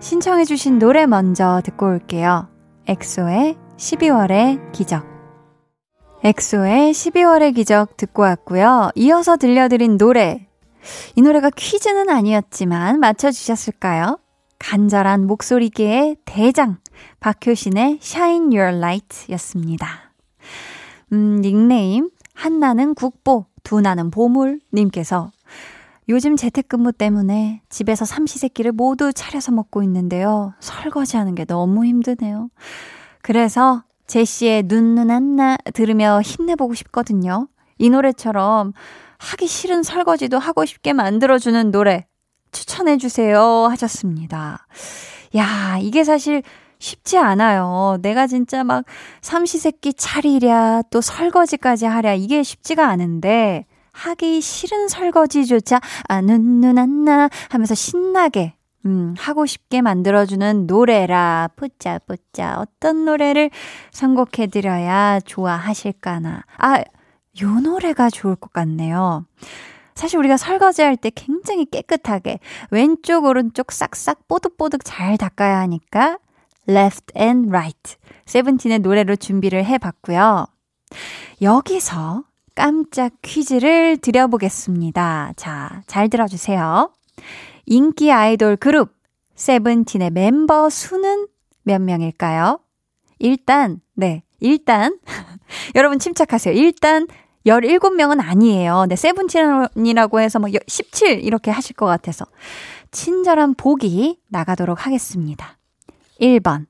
신청해 0.00 0.44
주신 0.44 0.78
노래 0.78 1.06
먼저 1.06 1.62
듣고 1.64 1.86
올게요. 1.86 2.48
엑소의 2.86 3.56
12월의 3.76 4.72
기적. 4.72 5.06
엑소의 6.24 6.92
12월의 6.92 7.54
기적 7.54 7.96
듣고 7.96 8.22
왔고요. 8.22 8.90
이어서 8.96 9.36
들려드린 9.36 9.96
노래. 9.96 10.48
이 11.16 11.22
노래가 11.22 11.50
퀴즈는 11.50 12.08
아니었지만 12.08 12.98
맞춰주셨을까요? 13.00 14.18
간절한 14.58 15.26
목소리계의 15.26 16.16
대장, 16.24 16.78
박효신의 17.20 18.00
Shine 18.02 18.56
Your 18.56 18.76
Light 18.76 19.32
였습니다. 19.32 20.12
음, 21.12 21.40
닉네임, 21.40 22.10
한나는 22.34 22.94
국보, 22.94 23.46
두나는 23.68 24.10
보물님께서 24.10 25.30
요즘 26.08 26.36
재택근무 26.36 26.92
때문에 26.92 27.60
집에서 27.68 28.06
삼시세끼를 28.06 28.72
모두 28.72 29.12
차려서 29.12 29.52
먹고 29.52 29.82
있는데요. 29.82 30.54
설거지 30.58 31.18
하는 31.18 31.34
게 31.34 31.44
너무 31.44 31.84
힘드네요. 31.84 32.48
그래서 33.20 33.82
제시의 34.06 34.62
눈눈 34.64 35.10
안나 35.10 35.58
들으며 35.74 36.22
힘내보고 36.22 36.72
싶거든요. 36.72 37.46
이 37.76 37.90
노래처럼 37.90 38.72
하기 39.18 39.46
싫은 39.46 39.82
설거지도 39.82 40.38
하고 40.38 40.64
싶게 40.64 40.94
만들어주는 40.94 41.70
노래 41.70 42.06
추천해주세요 42.52 43.42
하셨습니다. 43.66 44.66
야, 45.36 45.76
이게 45.78 46.04
사실 46.04 46.42
쉽지 46.78 47.18
않아요. 47.18 47.98
내가 48.02 48.26
진짜 48.26 48.64
막 48.64 48.84
삼시세끼 49.20 49.94
차리랴, 49.94 50.82
또 50.90 51.00
설거지까지 51.00 51.86
하랴, 51.86 52.14
이게 52.14 52.42
쉽지가 52.42 52.86
않은데, 52.86 53.66
하기 53.92 54.40
싫은 54.40 54.88
설거지조차, 54.88 55.80
아, 56.08 56.20
눈, 56.20 56.60
눈, 56.60 56.78
안, 56.78 57.04
나 57.04 57.28
하면서 57.48 57.74
신나게, 57.74 58.54
음, 58.86 59.14
하고 59.18 59.44
싶게 59.44 59.82
만들어주는 59.82 60.66
노래라, 60.66 61.48
뿌짜, 61.56 61.98
뿌짜. 62.06 62.58
어떤 62.58 63.04
노래를 63.04 63.50
선곡해드려야 63.90 65.20
좋아하실까나. 65.20 66.44
아, 66.58 66.78
요 67.42 67.60
노래가 67.60 68.08
좋을 68.08 68.36
것 68.36 68.52
같네요. 68.52 69.24
사실 69.94 70.18
우리가 70.18 70.36
설거지할 70.36 70.96
때 70.96 71.10
굉장히 71.12 71.64
깨끗하게 71.64 72.38
왼쪽, 72.70 73.24
오른쪽 73.24 73.72
싹싹 73.72 74.28
뽀득뽀득 74.28 74.82
잘 74.84 75.16
닦아야 75.16 75.58
하니까 75.58 76.18
left 76.68 77.12
and 77.16 77.48
right. 77.48 77.96
세븐틴의 78.26 78.80
노래로 78.80 79.16
준비를 79.16 79.64
해봤고요. 79.64 80.46
여기서 81.40 82.24
깜짝 82.54 83.12
퀴즈를 83.22 83.96
드려보겠습니다. 83.98 85.32
자, 85.36 85.82
잘 85.86 86.08
들어주세요. 86.08 86.90
인기 87.66 88.10
아이돌 88.10 88.56
그룹 88.56 88.92
세븐틴의 89.34 90.10
멤버 90.10 90.68
수는 90.68 91.28
몇 91.62 91.80
명일까요? 91.80 92.58
일단, 93.18 93.80
네, 93.94 94.22
일단, 94.40 94.98
여러분 95.76 95.98
침착하세요. 95.98 96.54
일단 96.54 97.06
17명은 97.46 98.20
아니에요. 98.20 98.86
네, 98.88 98.96
세븐틴이라고 98.96 100.20
해서 100.20 100.38
뭐 100.38 100.50
17 100.66 101.22
이렇게 101.22 101.50
하실 101.50 101.76
것 101.76 101.86
같아서 101.86 102.24
친절한 102.90 103.54
보기 103.54 104.20
나가도록 104.28 104.86
하겠습니다. 104.86 105.57
1번 106.20 106.66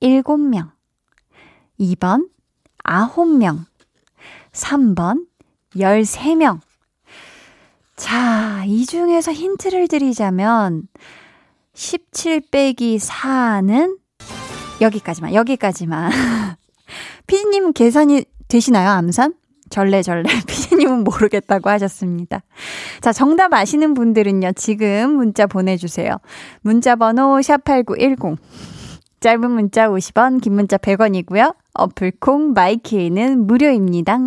7명 0.00 0.70
2번 1.80 2.28
9명 2.84 3.64
3번 4.52 5.26
13명 5.76 6.60
자, 7.98 8.62
이 8.64 8.86
중에서 8.86 9.32
힌트를 9.32 9.88
드리자면 9.88 10.86
17 11.74 12.42
빼기 12.50 12.98
4는 12.98 13.98
여기까지만, 14.80 15.34
여기까지만. 15.34 16.10
피디님 17.26 17.72
계산이 17.72 18.24
되시나요, 18.46 18.90
암산? 18.90 19.34
절레절레. 19.70 20.22
피디님은 20.46 21.02
모르겠다고 21.02 21.68
하셨습니다. 21.70 22.42
자, 23.00 23.12
정답 23.12 23.52
아시는 23.52 23.94
분들은요, 23.94 24.52
지금 24.52 25.16
문자 25.16 25.48
보내주세요. 25.48 26.18
문자 26.62 26.94
번호 26.94 27.38
샵8910. 27.40 28.38
짧은 29.20 29.50
문자 29.50 29.88
50원, 29.88 30.40
긴 30.40 30.54
문자 30.54 30.76
100원이고요. 30.76 31.54
어플 31.74 32.12
콩 32.20 32.52
마이케이는 32.52 33.46
무료입니다. 33.46 34.18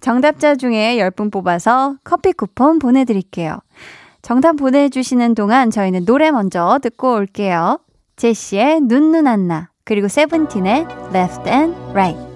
정답자 0.00 0.56
중에 0.56 0.96
10분 0.96 1.32
뽑아서 1.32 1.96
커피 2.04 2.32
쿠폰 2.32 2.78
보내드릴게요. 2.78 3.58
정답 4.20 4.56
보내주시는 4.56 5.34
동안 5.34 5.70
저희는 5.70 6.04
노래 6.04 6.30
먼저 6.30 6.78
듣고 6.82 7.14
올게요. 7.14 7.78
제시의 8.16 8.82
눈눈 8.82 9.26
안나, 9.26 9.70
그리고 9.84 10.08
세븐틴의 10.08 10.86
Left 11.14 11.48
and 11.50 11.76
Right. 11.90 12.32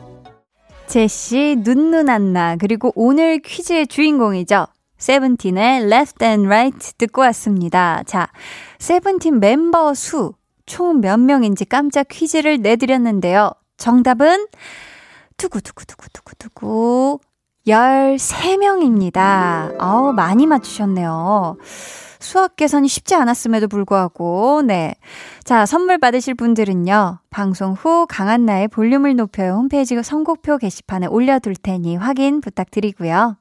제시 0.86 1.56
눈누난나 1.58 2.56
그리고 2.56 2.92
오늘 2.94 3.40
퀴즈의 3.40 3.86
주인공이죠. 3.88 4.66
세븐틴의 4.98 5.82
Left 5.84 6.24
and 6.24 6.46
Right 6.46 6.92
듣고 6.98 7.22
왔습니다. 7.22 8.02
자, 8.06 8.28
세븐틴 8.78 9.40
멤버 9.40 9.94
수 9.94 10.32
총 10.66 11.00
몇 11.00 11.18
명인지 11.18 11.64
깜짝 11.64 12.06
퀴즈를 12.08 12.60
내드렸는데요. 12.60 13.50
정답은 13.76 14.46
두구두구두구두구두구 15.36 17.20
13명입니다. 17.66 19.74
아우, 19.78 20.12
많이 20.12 20.46
맞추셨네요. 20.46 21.58
수학 22.20 22.56
계산이 22.56 22.88
쉽지 22.88 23.14
않았음에도 23.14 23.68
불구하고, 23.68 24.62
네. 24.62 24.94
자, 25.44 25.66
선물 25.66 25.98
받으실 25.98 26.34
분들은요, 26.34 27.18
방송 27.30 27.72
후 27.72 28.06
강한나의 28.08 28.68
볼륨을 28.68 29.16
높여요 29.16 29.54
홈페이지 29.54 30.00
선곡표 30.02 30.58
게시판에 30.58 31.06
올려둘 31.06 31.56
테니 31.56 31.96
확인 31.96 32.40
부탁드리고요. 32.40 33.36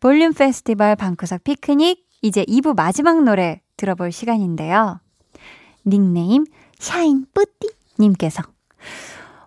볼륨 0.00 0.32
페스티벌 0.32 0.96
방구석 0.96 1.44
피크닉, 1.44 2.06
이제 2.22 2.44
2부 2.44 2.76
마지막 2.76 3.22
노래 3.22 3.60
들어볼 3.76 4.12
시간인데요. 4.12 5.00
닉네임, 5.86 6.44
샤인 6.78 7.26
뿌띠님께서. 7.34 8.42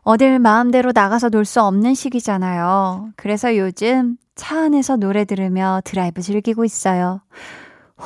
어딜 0.01 0.39
마음대로 0.39 0.91
나가서 0.93 1.29
놀 1.29 1.45
수 1.45 1.61
없는 1.61 1.93
시기잖아요. 1.93 3.09
그래서 3.15 3.55
요즘 3.57 4.17
차 4.35 4.61
안에서 4.61 4.95
노래 4.95 5.25
들으며 5.25 5.81
드라이브 5.83 6.21
즐기고 6.21 6.65
있어요. 6.65 7.21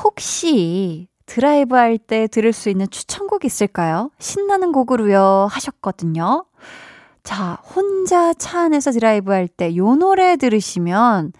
혹시 0.04 1.08
드라이브 1.26 1.76
할 1.76 1.98
때 1.98 2.28
들을 2.28 2.52
수 2.52 2.70
있는 2.70 2.88
추천곡 2.90 3.46
있을까요? 3.46 4.10
신나는 4.20 4.72
곡으로요 4.72 5.48
하셨거든요. 5.50 6.46
자, 7.24 7.60
혼자 7.64 8.34
차 8.34 8.62
안에서 8.62 8.92
드라이브 8.92 9.32
할 9.32 9.48
때 9.48 9.76
요 9.78 9.96
노래 9.96 10.36
들으시면 10.36 11.32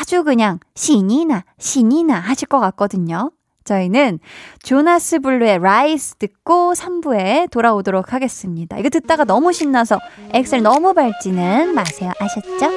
아주 0.00 0.24
그냥 0.24 0.58
신이 0.74 1.26
나, 1.26 1.44
신이 1.58 2.04
나 2.04 2.18
하실 2.18 2.48
것 2.48 2.58
같거든요. 2.60 3.30
저희는 3.66 4.20
조나스 4.62 5.18
블루의 5.20 5.58
Rise 5.58 6.14
듣고 6.16 6.72
3부에 6.72 7.50
돌아오도록 7.50 8.12
하겠습니다. 8.14 8.78
이거 8.78 8.88
듣다가 8.88 9.24
너무 9.24 9.52
신나서 9.52 9.98
엑셀 10.32 10.62
너무 10.62 10.94
밟지는 10.94 11.74
마세요. 11.74 12.12
아셨죠? 12.18 12.70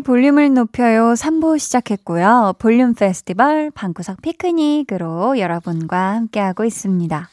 볼륨을 0.00 0.54
높여요 0.54 1.14
3부 1.14 1.58
시작했고요. 1.58 2.54
볼륨 2.58 2.94
페스티벌 2.94 3.70
방구석 3.70 4.22
피크닉으로 4.22 5.38
여러분과 5.38 6.14
함께하고 6.14 6.64
있습니다. 6.64 7.28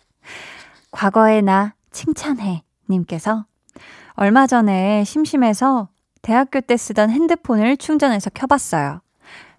과거의 0.91 1.41
나 1.41 1.73
칭찬해 1.91 2.63
님께서 2.89 3.45
얼마 4.13 4.47
전에 4.47 5.03
심심해서 5.03 5.89
대학교 6.21 6.61
때 6.61 6.77
쓰던 6.77 7.09
핸드폰을 7.09 7.77
충전해서 7.77 8.29
켜봤어요. 8.29 9.01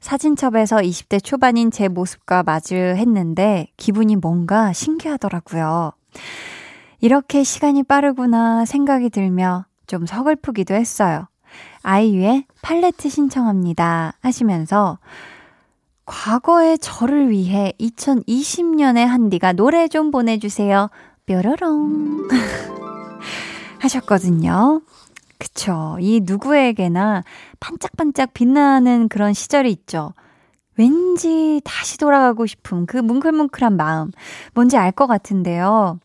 사진첩에서 0.01 0.77
20대 0.79 1.23
초반인 1.23 1.71
제 1.71 1.89
모습과 1.89 2.43
마주했는데 2.43 3.69
기분이 3.77 4.17
뭔가 4.17 4.73
신기하더라고요. 4.73 5.93
이렇게 7.01 7.43
시간이 7.43 7.83
빠르구나 7.83 8.65
생각이 8.65 9.11
들며 9.11 9.67
좀 9.87 10.07
서글프기도 10.07 10.75
했어요. 10.75 11.29
아이유의 11.83 12.45
팔레트 12.63 13.09
신청합니다 13.09 14.15
하시면서 14.21 14.99
과거의 16.07 16.79
저를 16.79 17.31
위해 17.31 17.73
2020년의 17.81 19.07
한디가 19.07 19.53
노래 19.55 19.89
좀 19.89 20.11
보내주세요. 20.11 20.91
뾰로롱. 21.27 22.29
하셨거든요. 23.81 24.83
그쵸. 25.39 25.97
이 26.01 26.21
누구에게나 26.23 27.23
반짝반짝 27.61 28.35
빛나는 28.35 29.09
그런 29.09 29.33
시절이 29.33 29.71
있죠. 29.73 30.13
왠지 30.77 31.61
다시 31.65 31.99
돌아가고 31.99 32.47
싶은 32.47 32.87
그 32.87 32.97
뭉클뭉클한 32.97 33.77
마음. 33.77 34.11
뭔지 34.55 34.77
알 34.77 34.91
것 34.93 35.07
같은데요. 35.07 35.99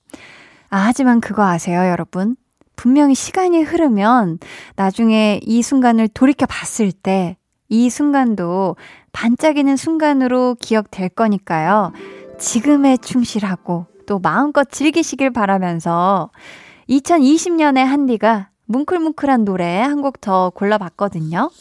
아, 0.69 0.77
하지만 0.77 1.19
그거 1.21 1.43
아세요, 1.43 1.88
여러분? 1.89 2.35
분명히 2.79 3.13
시간이 3.13 3.61
흐르면 3.63 4.39
나중에 4.77 5.41
이 5.43 5.61
순간을 5.61 6.07
돌이켜 6.07 6.45
봤을 6.45 6.93
때 6.93 7.35
이 7.69 7.89
순간도 7.89 8.75
반짝이는 9.11 9.77
순간으로 9.77 10.55
기억될 10.59 11.09
거니까요. 11.09 11.93
지금에 12.39 12.97
충실하고 12.97 13.85
또 14.07 14.17
마음껏 14.19 14.69
즐기시길 14.69 15.29
바라면서 15.29 16.31
2020년에 16.89 17.77
한디가 17.77 18.49
뭉클뭉클한 18.65 19.45
노래 19.45 19.81
한 19.81 20.01
곡 20.01 20.19
더 20.21 20.49
골라봤거든요. 20.49 21.51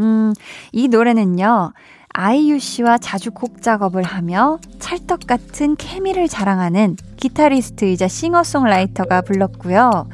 음, 0.00 0.32
이 0.72 0.88
노래는요. 0.88 1.72
아이유 2.16 2.60
씨와 2.60 2.98
자주 2.98 3.32
곡 3.32 3.60
작업을 3.60 4.04
하며 4.04 4.60
찰떡 4.78 5.26
같은 5.26 5.74
케미를 5.74 6.28
자랑하는 6.28 6.96
기타리스트이자 7.16 8.06
싱어송라이터가 8.06 9.22
불렀고요. 9.22 10.08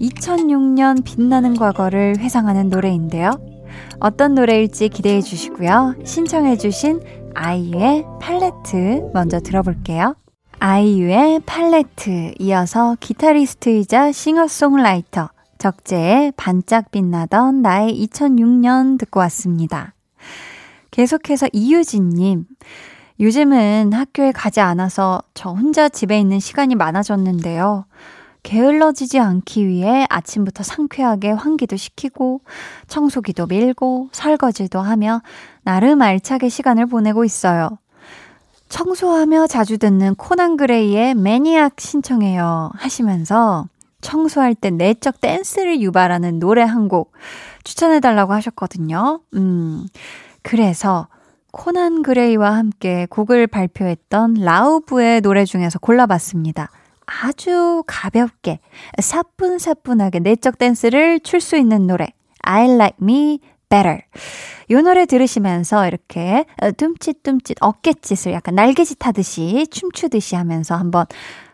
2006년 0.00 1.02
빛나는 1.04 1.56
과거를 1.56 2.18
회상하는 2.18 2.68
노래인데요. 2.68 3.32
어떤 3.98 4.36
노래일지 4.36 4.88
기대해 4.88 5.20
주시고요. 5.20 5.96
신청해 6.04 6.58
주신 6.58 7.00
아이유의 7.34 8.04
팔레트 8.20 9.10
먼저 9.12 9.40
들어볼게요. 9.40 10.14
아이유의 10.60 11.40
팔레트 11.44 12.34
이어서 12.38 12.96
기타리스트이자 13.00 14.12
싱어송라이터 14.12 15.30
적재의 15.58 16.34
반짝 16.36 16.92
빛나던 16.92 17.62
나의 17.62 18.00
2006년 18.06 18.96
듣고 18.96 19.18
왔습니다. 19.20 19.94
계속해서 20.92 21.48
이유진님, 21.52 22.44
요즘은 23.18 23.92
학교에 23.92 24.30
가지 24.30 24.60
않아서 24.60 25.22
저 25.34 25.50
혼자 25.50 25.88
집에 25.88 26.20
있는 26.20 26.38
시간이 26.38 26.74
많아졌는데요. 26.76 27.86
게을러지지 28.42 29.18
않기 29.18 29.66
위해 29.66 30.04
아침부터 30.10 30.62
상쾌하게 30.62 31.30
환기도 31.30 31.76
시키고, 31.76 32.42
청소기도 32.88 33.46
밀고, 33.46 34.10
설거지도 34.12 34.80
하며, 34.80 35.22
나름 35.62 36.02
알차게 36.02 36.48
시간을 36.48 36.86
보내고 36.86 37.24
있어요. 37.24 37.78
청소하며 38.68 39.46
자주 39.46 39.78
듣는 39.78 40.14
코난 40.16 40.56
그레이의 40.56 41.14
매니악 41.14 41.78
신청해요 41.78 42.70
하시면서 42.74 43.66
청소할 44.00 44.54
때 44.54 44.70
내적 44.70 45.20
댄스를 45.20 45.80
유발하는 45.80 46.38
노래 46.38 46.62
한 46.62 46.88
곡 46.88 47.12
추천해달라고 47.64 48.32
하셨거든요. 48.32 49.20
음, 49.34 49.86
그래서 50.42 51.08
코난 51.52 52.02
그레이와 52.02 52.56
함께 52.56 53.06
곡을 53.10 53.46
발표했던 53.46 54.34
라우브의 54.34 55.20
노래 55.20 55.44
중에서 55.44 55.78
골라봤습니다. 55.78 56.70
아주 57.04 57.82
가볍게, 57.86 58.60
사뿐사뿐하게 58.98 60.20
내적 60.20 60.58
댄스를 60.58 61.20
출 61.20 61.40
수 61.40 61.56
있는 61.56 61.86
노래. 61.86 62.08
I 62.42 62.70
like 62.70 62.96
me 63.02 63.40
better. 63.68 64.00
이 64.70 64.74
노래 64.74 65.04
들으시면서 65.04 65.86
이렇게 65.86 66.44
둠칫둠칫 66.78 67.58
어깨짓을 67.60 68.32
약간 68.32 68.54
날개짓 68.54 69.04
하듯이 69.04 69.66
춤추듯이 69.70 70.36
하면서 70.36 70.74
한번 70.74 71.04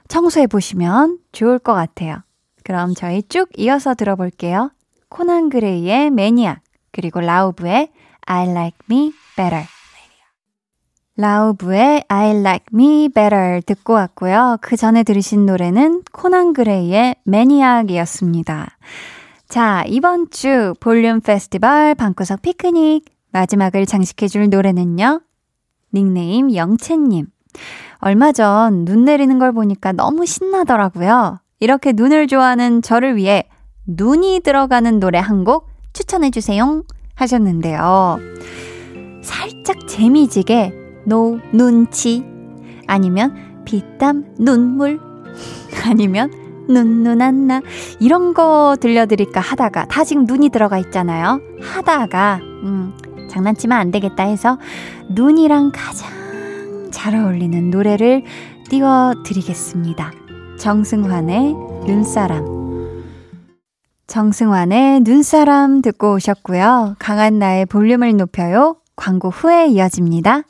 청소해 0.06 0.46
보시면 0.46 1.18
좋을 1.32 1.58
것 1.58 1.74
같아요. 1.74 2.18
그럼 2.62 2.94
저희 2.94 3.22
쭉 3.24 3.48
이어서 3.56 3.94
들어볼게요. 3.94 4.70
코난 5.08 5.48
그레이의 5.48 6.10
매니악, 6.10 6.60
그리고 6.92 7.20
라우브의 7.20 7.90
I 8.30 8.46
like 8.50 8.78
me 8.90 9.12
better. 9.36 9.64
라우브의 11.16 12.04
I 12.08 12.30
like 12.36 12.66
me 12.72 13.08
better 13.08 13.60
듣고 13.62 13.94
왔고요. 13.94 14.58
그 14.60 14.76
전에 14.76 15.02
들으신 15.02 15.46
노래는 15.46 16.02
코난 16.12 16.52
그레이의 16.52 17.16
매니악이었습니다. 17.24 18.68
자, 19.48 19.82
이번 19.88 20.30
주 20.30 20.74
볼륨 20.78 21.20
페스티벌 21.20 21.94
방구석 21.94 22.42
피크닉 22.42 23.04
마지막을 23.32 23.86
장식해줄 23.86 24.50
노래는요. 24.50 25.22
닉네임 25.94 26.54
영채님. 26.54 27.26
얼마 28.00 28.30
전 28.32 28.84
눈 28.84 29.04
내리는 29.06 29.38
걸 29.38 29.52
보니까 29.52 29.92
너무 29.92 30.26
신나더라고요. 30.26 31.40
이렇게 31.60 31.92
눈을 31.92 32.26
좋아하는 32.28 32.82
저를 32.82 33.16
위해 33.16 33.48
눈이 33.86 34.40
들어가는 34.44 35.00
노래 35.00 35.18
한 35.18 35.44
곡 35.44 35.68
추천해주세요. 35.94 36.84
하셨는데요. 37.18 38.18
살짝 39.22 39.86
재미지게 39.86 40.72
노, 41.04 41.38
눈치 41.52 42.24
아니면 42.86 43.62
비땀, 43.64 44.36
눈물 44.38 45.00
아니면 45.84 46.30
눈눈안나 46.68 47.62
이런 47.98 48.34
거 48.34 48.76
들려드릴까 48.80 49.40
하다가 49.40 49.86
다 49.86 50.04
지금 50.04 50.24
눈이 50.24 50.50
들어가 50.50 50.78
있잖아요. 50.78 51.40
하다가 51.60 52.40
음, 52.42 52.92
장난치면 53.30 53.76
안 53.76 53.90
되겠다 53.90 54.24
해서 54.24 54.58
눈이랑 55.10 55.72
가장 55.74 56.88
잘 56.90 57.14
어울리는 57.14 57.70
노래를 57.70 58.24
띄워드리겠습니다. 58.68 60.12
정승환의 60.58 61.54
눈사람. 61.86 62.57
정승환의 64.08 65.00
눈사람 65.00 65.82
듣고 65.82 66.14
오셨고요. 66.14 66.96
강한 66.98 67.38
나의 67.38 67.66
볼륨을 67.66 68.16
높여요. 68.16 68.76
광고 68.96 69.28
후에 69.30 69.68
이어집니다. 69.68 70.42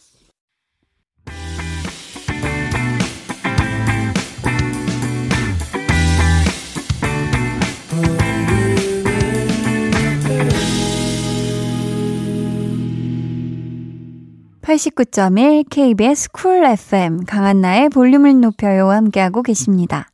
89.1 14.63 15.65
KBS 15.71 16.31
쿨 16.31 16.63
FM 16.63 17.25
강한나의 17.25 17.89
볼륨을 17.89 18.39
높여요 18.41 18.91
함께하고 18.91 19.43
계십니다. 19.43 20.09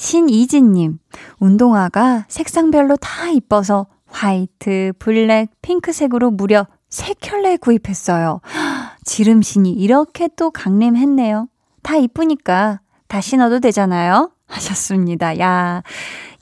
신이진님, 0.00 0.98
운동화가 1.40 2.24
색상별로 2.26 2.96
다 2.96 3.28
이뻐서 3.28 3.86
화이트, 4.06 4.94
블랙, 4.98 5.48
핑크색으로 5.60 6.30
무려 6.30 6.66
3켤레 6.88 7.60
구입했어요. 7.60 8.40
지름신이 9.04 9.70
이렇게 9.70 10.30
또 10.36 10.50
강림했네요. 10.50 11.48
다 11.82 11.96
이쁘니까 11.96 12.80
다 13.08 13.20
신어도 13.20 13.60
되잖아요? 13.60 14.30
하셨습니다. 14.46 15.38
야, 15.38 15.82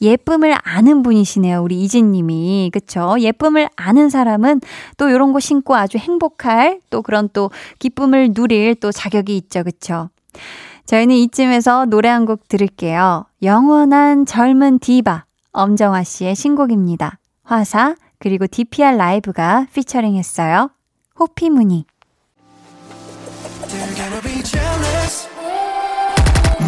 예쁨을 0.01 0.55
아는 0.63 1.03
분이시네요. 1.03 1.61
우리 1.61 1.83
이진님이. 1.83 2.71
그쵸? 2.73 3.17
예쁨을 3.19 3.69
아는 3.75 4.09
사람은 4.09 4.61
또 4.97 5.11
요런 5.11 5.33
거 5.33 5.41
신고 5.41 5.75
아주 5.75 5.99
행복할 5.99 6.81
또 6.91 7.03
그런 7.03 7.29
또 7.33 7.51
기쁨을 7.81 8.35
누릴 8.35 8.77
또 8.77 8.93
자격이 8.93 9.37
있죠. 9.37 9.65
그쵸? 9.65 10.11
저희는 10.89 11.15
이쯤에서 11.17 11.85
노래 11.87 12.09
한 12.09 12.25
곡 12.25 12.49
들을게요. 12.49 13.27
영원한 13.43 14.25
젊은 14.27 14.79
디바. 14.79 15.25
엄정화 15.53 16.03
씨의 16.03 16.35
신곡입니다. 16.35 17.19
화사, 17.45 17.95
그리고 18.19 18.47
DPR 18.47 18.97
라이브가 18.97 19.67
피처링 19.73 20.17
했어요. 20.17 20.71
호피무늬. 21.19 21.85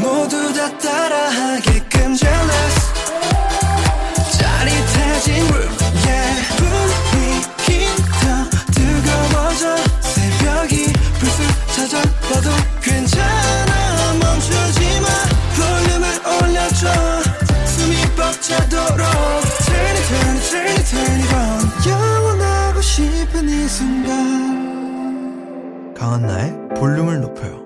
모두 0.03 0.53
다 0.55 0.79
따라하게끔 0.79 2.15
jealous 2.15 2.79
짜릿해진 4.39 5.45
room 5.49 5.73
yeah 6.07 6.57
분위기 6.57 7.87
더 8.21 8.51
뜨거워져 8.73 9.77
새벽이 10.01 10.93
불쑥 11.19 11.45
찾아와도 11.75 12.60
싶은 23.01 23.49
이 23.49 23.67
순간 23.67 24.75
강한나의 25.95 26.69
볼륨을 26.77 27.21
높여요 27.23 27.61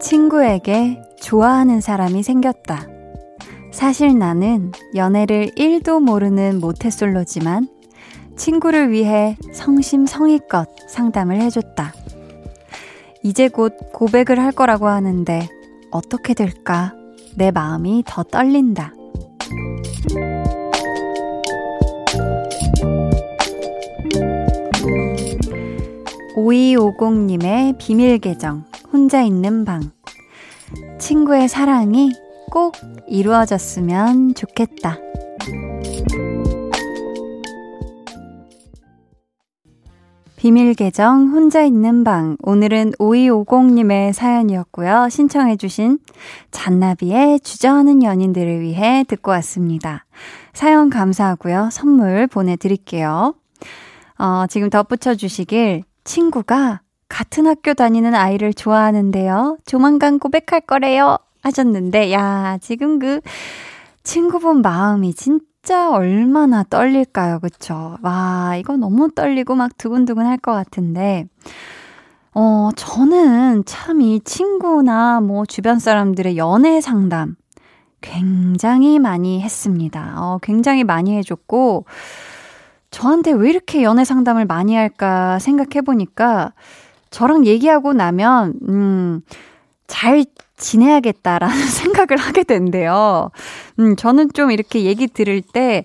친구에게 0.00 1.02
좋아하는 1.20 1.80
사람이 1.80 2.22
생겼다. 2.22 2.97
사실 3.78 4.18
나는 4.18 4.72
연애를 4.96 5.52
1도 5.56 6.02
모르는 6.02 6.58
모태솔로지만 6.58 7.68
친구를 8.36 8.90
위해 8.90 9.36
성심성의껏 9.52 10.68
상담을 10.88 11.40
해줬다. 11.40 11.94
이제 13.22 13.46
곧 13.46 13.76
고백을 13.92 14.40
할 14.40 14.50
거라고 14.50 14.88
하는데 14.88 15.48
어떻게 15.92 16.34
될까? 16.34 16.92
내 17.36 17.52
마음이 17.52 18.02
더 18.04 18.24
떨린다. 18.24 18.94
5250님의 26.34 27.78
비밀 27.78 28.18
계정, 28.18 28.64
혼자 28.92 29.22
있는 29.22 29.64
방. 29.64 29.92
친구의 30.98 31.48
사랑이 31.48 32.10
꼭 32.50 32.74
이루어졌으면 33.06 34.34
좋겠다. 34.34 34.98
비밀 40.36 40.74
계정 40.74 41.30
혼자 41.32 41.64
있는 41.64 42.04
방 42.04 42.36
오늘은 42.42 42.92
5250님의 42.92 44.12
사연이었고요. 44.12 45.08
신청해 45.10 45.56
주신 45.56 45.98
잔나비의 46.52 47.40
주저하는 47.40 48.04
연인들을 48.04 48.60
위해 48.60 49.04
듣고 49.08 49.32
왔습니다. 49.32 50.04
사연 50.52 50.90
감사하고요. 50.90 51.70
선물 51.72 52.28
보내드릴게요. 52.28 53.34
어, 54.18 54.46
지금 54.48 54.70
덧붙여 54.70 55.16
주시길 55.16 55.82
친구가 56.04 56.82
같은 57.08 57.46
학교 57.46 57.74
다니는 57.74 58.14
아이를 58.14 58.54
좋아하는데요. 58.54 59.58
조만간 59.66 60.20
고백할 60.20 60.60
거래요. 60.60 61.18
하셨는데, 61.42 62.12
야, 62.12 62.58
지금 62.60 62.98
그 62.98 63.20
친구분 64.02 64.62
마음이 64.62 65.14
진짜 65.14 65.90
얼마나 65.90 66.62
떨릴까요? 66.64 67.40
그쵸? 67.40 67.96
와, 68.02 68.56
이거 68.56 68.76
너무 68.76 69.10
떨리고 69.10 69.54
막 69.54 69.76
두근두근 69.78 70.26
할 70.26 70.38
것 70.38 70.52
같은데, 70.52 71.26
어, 72.34 72.70
저는 72.76 73.64
참 73.66 74.00
이 74.00 74.20
친구나 74.24 75.20
뭐 75.20 75.44
주변 75.46 75.78
사람들의 75.78 76.36
연애 76.36 76.80
상담 76.80 77.36
굉장히 78.00 78.98
많이 79.00 79.40
했습니다. 79.42 80.14
어, 80.18 80.38
굉장히 80.42 80.84
많이 80.84 81.16
해줬고, 81.16 81.84
저한테 82.90 83.32
왜 83.32 83.50
이렇게 83.50 83.82
연애 83.82 84.04
상담을 84.04 84.44
많이 84.46 84.74
할까 84.76 85.38
생각해보니까, 85.40 86.52
저랑 87.10 87.46
얘기하고 87.46 87.92
나면, 87.92 88.54
음, 88.68 89.20
잘 89.86 90.24
지내야겠다라는 90.58 91.56
생각을 91.66 92.16
하게 92.18 92.44
된대요. 92.44 93.30
음, 93.78 93.96
저는 93.96 94.32
좀 94.34 94.50
이렇게 94.50 94.84
얘기 94.84 95.06
들을 95.06 95.40
때, 95.40 95.84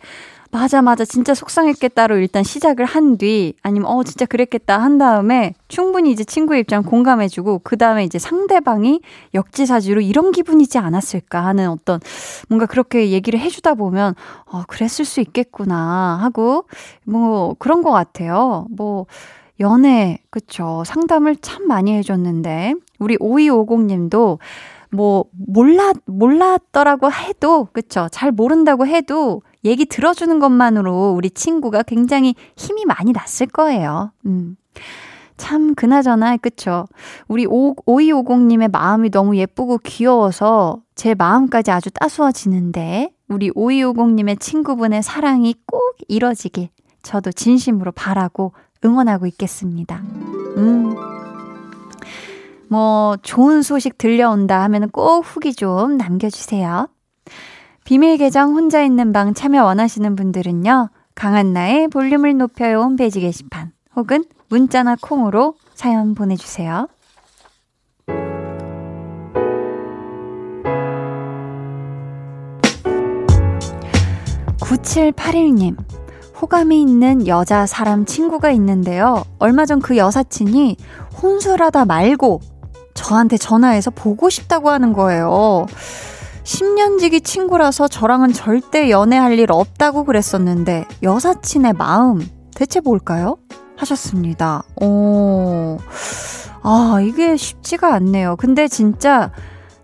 맞아, 0.53 0.83
맞아, 0.83 1.03
진짜 1.03 1.33
속상했겠다로 1.33 2.17
일단 2.17 2.43
시작을 2.43 2.85
한 2.85 3.17
뒤, 3.17 3.55
아니면, 3.63 3.89
어, 3.89 4.03
진짜 4.03 4.27
그랬겠다 4.27 4.79
한 4.79 4.99
다음에, 4.99 5.55
충분히 5.67 6.11
이제 6.11 6.23
친구의 6.23 6.59
입장 6.61 6.83
공감해주고, 6.83 7.61
그 7.63 7.75
다음에 7.75 8.03
이제 8.03 8.19
상대방이 8.19 9.01
역지사지로 9.33 10.01
이런 10.01 10.31
기분이지 10.31 10.77
않았을까 10.77 11.43
하는 11.43 11.69
어떤, 11.71 11.99
뭔가 12.49 12.67
그렇게 12.67 13.09
얘기를 13.09 13.39
해주다 13.39 13.73
보면, 13.73 14.13
어, 14.45 14.61
그랬을 14.67 15.05
수 15.05 15.21
있겠구나 15.21 16.19
하고, 16.21 16.65
뭐, 17.03 17.55
그런 17.57 17.81
것 17.81 17.89
같아요. 17.89 18.67
뭐, 18.69 19.07
연애, 19.59 20.19
그쵸. 20.29 20.83
상담을 20.85 21.35
참 21.37 21.67
많이 21.67 21.93
해줬는데, 21.93 22.75
우리 23.03 23.17
5250님도 23.17 24.39
뭐, 24.93 25.25
몰랐, 25.31 25.97
몰랐더라고 26.05 27.11
해도, 27.11 27.67
그쵸. 27.73 28.07
잘 28.11 28.31
모른다고 28.31 28.85
해도 28.85 29.41
얘기 29.65 29.85
들어주는 29.85 30.39
것만으로 30.39 31.13
우리 31.17 31.31
친구가 31.31 31.83
굉장히 31.83 32.35
힘이 32.55 32.85
많이 32.85 33.11
났을 33.11 33.47
거예요. 33.47 34.11
음. 34.25 34.55
참, 35.35 35.73
그나저나, 35.73 36.37
그쵸. 36.37 36.85
우리 37.27 37.47
5250님의 37.47 38.71
마음이 38.71 39.09
너무 39.09 39.35
예쁘고 39.35 39.79
귀여워서 39.79 40.81
제 40.95 41.15
마음까지 41.15 41.71
아주 41.71 41.89
따스워지는데, 41.89 43.11
우리 43.29 43.49
5250님의 43.49 44.39
친구분의 44.39 45.01
사랑이 45.01 45.55
꼭 45.65 45.81
이뤄지길 46.07 46.69
저도 47.01 47.31
진심으로 47.31 47.91
바라고 47.93 48.53
응원하고 48.85 49.25
있겠습니다. 49.25 50.03
음. 50.57 51.22
뭐, 52.73 53.17
좋은 53.21 53.61
소식 53.61 53.99
들려온다 53.99 54.63
하면 54.63 54.89
꼭 54.89 55.21
후기 55.23 55.53
좀 55.53 55.95
남겨주세요. 55.95 56.87
비밀 57.83 58.17
계정 58.17 58.55
혼자 58.55 58.81
있는 58.81 59.13
방 59.13 59.35
참여 59.35 59.63
원하시는 59.63 60.15
분들은요, 60.15 60.89
강한나의 61.13 61.89
볼륨을 61.89 62.35
높여요 62.35 62.81
홈페이지 62.81 63.19
게시판 63.19 63.73
혹은 63.95 64.25
문자나 64.49 64.95
콩으로 64.99 65.53
사연 65.75 66.15
보내주세요. 66.15 66.87
9781님, 74.61 75.77
호감이 76.41 76.81
있는 76.81 77.27
여자 77.27 77.67
사람 77.67 78.05
친구가 78.05 78.49
있는데요. 78.49 79.23
얼마 79.37 79.67
전 79.67 79.79
그 79.79 79.95
여사친이 79.95 80.77
혼술하다 81.21 81.85
말고 81.85 82.41
저한테 83.03 83.37
전화해서 83.37 83.91
보고 83.91 84.29
싶다고 84.29 84.69
하는 84.69 84.93
거예요. 84.93 85.65
10년 86.43 86.99
지기 86.99 87.21
친구라서 87.21 87.87
저랑은 87.87 88.33
절대 88.33 88.89
연애할 88.89 89.37
일 89.39 89.51
없다고 89.51 90.05
그랬었는데 90.05 90.85
여사친의 91.03 91.73
마음 91.73 92.25
대체 92.55 92.79
뭘까요? 92.79 93.37
하셨습니다. 93.77 94.63
오, 94.81 95.77
아, 96.61 96.99
이게 97.01 97.35
쉽지가 97.35 97.93
않네요. 97.95 98.35
근데 98.37 98.67
진짜 98.67 99.31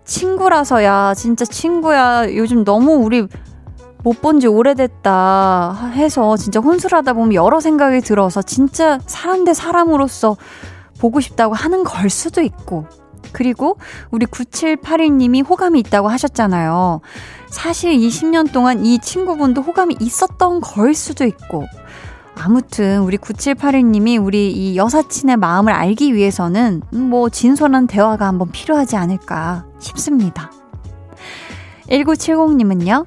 친구라서야, 0.04 1.14
진짜 1.14 1.44
친구야. 1.44 2.34
요즘 2.34 2.64
너무 2.64 2.92
우리 2.94 3.26
못 4.02 4.20
본 4.22 4.40
지 4.40 4.46
오래됐다 4.46 5.90
해서 5.92 6.36
진짜 6.38 6.58
혼술하다 6.60 7.12
보면 7.12 7.34
여러 7.34 7.60
생각이 7.60 8.00
들어서 8.00 8.40
진짜 8.40 8.98
사람 9.06 9.44
대 9.44 9.52
사람으로서 9.52 10.36
보고 10.98 11.20
싶다고 11.20 11.54
하는 11.54 11.84
걸 11.84 12.08
수도 12.08 12.40
있고 12.40 12.86
그리고 13.32 13.76
우리 14.10 14.26
9781님이 14.26 15.48
호감이 15.48 15.78
있다고 15.80 16.08
하셨잖아요. 16.08 17.00
사실 17.48 17.92
20년 17.92 18.52
동안 18.52 18.84
이 18.84 18.98
친구분도 18.98 19.62
호감이 19.62 19.96
있었던 20.00 20.60
걸 20.60 20.94
수도 20.94 21.24
있고, 21.24 21.64
아무튼 22.42 23.00
우리 23.00 23.18
9781님이 23.18 24.22
우리 24.22 24.50
이 24.50 24.76
여사친의 24.76 25.36
마음을 25.36 25.72
알기 25.72 26.14
위해서는 26.14 26.82
뭐 26.90 27.28
진솔한 27.28 27.86
대화가 27.86 28.26
한번 28.26 28.50
필요하지 28.50 28.96
않을까 28.96 29.66
싶습니다. 29.78 30.50
1970님은요. 31.88 33.06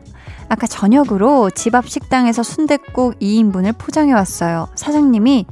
아까 0.50 0.68
저녁으로 0.68 1.50
집 1.50 1.74
앞 1.74 1.90
식당에서 1.90 2.44
순댓국 2.44 3.18
2인분을 3.20 3.76
포장해 3.78 4.14
왔어요. 4.14 4.68
사장님이 4.76 5.48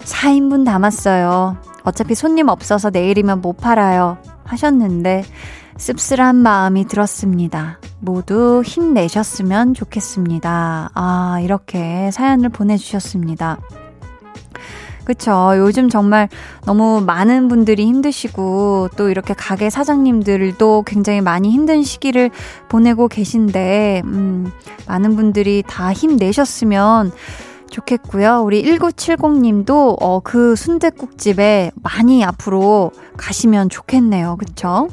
4인분 0.00 0.66
담았어요. 0.66 1.56
어차피 1.88 2.14
손님 2.14 2.48
없어서 2.48 2.90
내일이면 2.90 3.40
못 3.40 3.56
팔아요. 3.56 4.18
하셨는데 4.44 5.24
씁쓸한 5.78 6.36
마음이 6.36 6.86
들었습니다. 6.86 7.78
모두 8.00 8.62
힘내셨으면 8.64 9.72
좋겠습니다. 9.72 10.90
아, 10.92 11.40
이렇게 11.42 12.10
사연을 12.10 12.50
보내주셨습니다. 12.50 13.58
그쵸. 15.04 15.54
요즘 15.56 15.88
정말 15.88 16.28
너무 16.66 17.00
많은 17.00 17.48
분들이 17.48 17.86
힘드시고, 17.86 18.90
또 18.96 19.08
이렇게 19.08 19.32
가게 19.32 19.70
사장님들도 19.70 20.84
굉장히 20.86 21.22
많이 21.22 21.50
힘든 21.50 21.82
시기를 21.82 22.30
보내고 22.68 23.08
계신데, 23.08 24.02
음, 24.04 24.52
많은 24.86 25.16
분들이 25.16 25.62
다 25.66 25.94
힘내셨으면 25.94 27.12
좋겠고요. 27.70 28.42
우리 28.44 28.64
1970님도 28.64 29.96
어, 30.00 30.20
그 30.20 30.56
순대국집에 30.56 31.72
많이 31.82 32.24
앞으로 32.24 32.92
가시면 33.16 33.68
좋겠네요. 33.68 34.36
그쵸? 34.36 34.88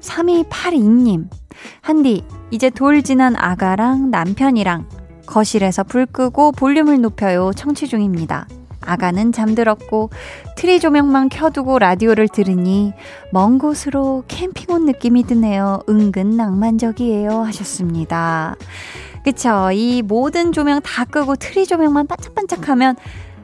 3282님, 0.00 1.28
한디, 1.82 2.24
이제 2.50 2.70
돌 2.70 3.02
지난 3.02 3.36
아가랑 3.36 4.10
남편이랑 4.10 4.88
거실에서 5.26 5.84
불 5.84 6.06
끄고 6.06 6.52
볼륨을 6.52 7.00
높여요. 7.00 7.52
청취 7.54 7.86
중입니다. 7.86 8.48
아가는 8.80 9.32
잠들었고 9.32 10.10
트리 10.56 10.80
조명만 10.80 11.28
켜두고 11.28 11.78
라디오를 11.78 12.28
들으니 12.28 12.92
먼 13.30 13.58
곳으로 13.58 14.24
캠핑 14.26 14.74
온 14.74 14.86
느낌이 14.86 15.24
드네요. 15.24 15.80
은근 15.88 16.36
낭만적이에요. 16.36 17.30
하셨습니다. 17.42 18.56
그쵸. 19.24 19.70
이 19.72 20.02
모든 20.02 20.52
조명 20.52 20.80
다 20.80 21.04
끄고 21.04 21.36
트리 21.36 21.66
조명만 21.66 22.06
반짝반짝하면 22.06 22.96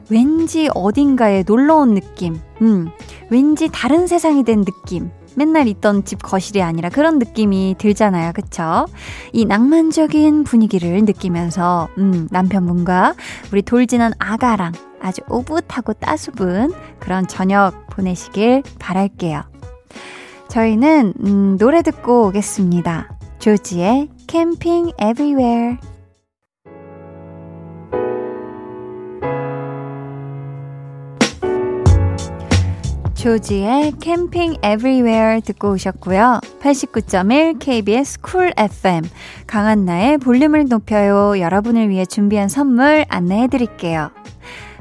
왠지 0.09 0.69
어딘가에 0.73 1.43
놀러 1.45 1.75
온 1.77 1.93
느낌. 1.93 2.39
음, 2.61 2.89
왠지 3.29 3.69
다른 3.71 4.07
세상이 4.07 4.43
된 4.43 4.63
느낌. 4.63 5.11
맨날 5.35 5.67
있던 5.67 6.03
집 6.03 6.23
거실이 6.23 6.63
아니라 6.63 6.89
그런 6.89 7.19
느낌이 7.19 7.75
들잖아요. 7.77 8.31
그쵸? 8.33 8.87
이 9.33 9.45
낭만적인 9.45 10.45
분위기를 10.45 11.05
느끼면서, 11.05 11.89
음, 11.99 12.27
남편분과 12.31 13.13
우리 13.51 13.61
돌 13.61 13.81
지난 13.81 14.13
아가랑 14.17 14.71
아주 14.99 15.21
오붓하고 15.29 15.93
따수분 15.93 16.73
그런 16.99 17.27
저녁 17.27 17.85
보내시길 17.91 18.63
바랄게요. 18.79 19.43
저희는, 20.47 21.13
음, 21.23 21.57
노래 21.59 21.83
듣고 21.83 22.27
오겠습니다. 22.27 23.16
조지의 23.39 24.09
캠핑 24.25 24.91
everywhere. 24.99 25.77
조지의 33.13 33.93
캠핑 33.99 34.55
everywhere 34.63 35.41
듣고 35.41 35.73
오셨고요. 35.73 36.39
89.1 36.61 37.59
KBS 37.59 38.21
쿨 38.21 38.53
FM 38.57 39.03
강한나의 39.45 40.17
볼륨을 40.17 40.65
높여요. 40.67 41.39
여러분을 41.39 41.89
위해 41.89 42.05
준비한 42.05 42.49
선물 42.49 43.05
안내해 43.09 43.47
드릴게요. 43.47 44.09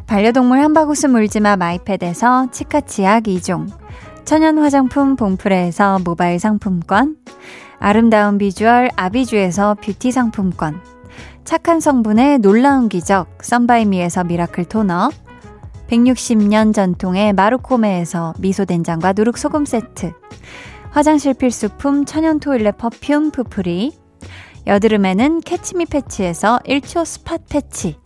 반려동물 0.06 0.60
한바구스 0.60 1.06
물지마 1.06 1.56
마이패드에서 1.56 2.50
치카치약 2.52 3.24
2종 3.24 3.66
천연 4.24 4.58
화장품 4.58 5.16
봉프레에서 5.16 6.00
모바일 6.04 6.38
상품권 6.38 7.16
아름다운 7.78 8.38
비주얼 8.38 8.90
아비주에서 8.96 9.76
뷰티 9.82 10.12
상품권. 10.12 10.80
착한 11.44 11.80
성분의 11.80 12.38
놀라운 12.38 12.88
기적 12.88 13.38
썬바이미에서 13.42 14.24
miracle 14.24 14.64
토너. 14.64 15.10
160년 15.88 16.74
전통의 16.74 17.32
마루코메에서 17.32 18.34
미소된장과 18.38 19.12
누룩소금 19.12 19.64
세트. 19.64 20.12
화장실 20.90 21.34
필수품 21.34 22.04
천연 22.04 22.40
toilet 22.40 22.78
perfume 22.78 23.30
푸프리. 23.30 23.92
여드름에는 24.66 25.42
캐치미 25.42 25.86
패치에서 25.86 26.58
1초 26.66 27.04
spot 27.04 27.38
패치. 27.48 27.96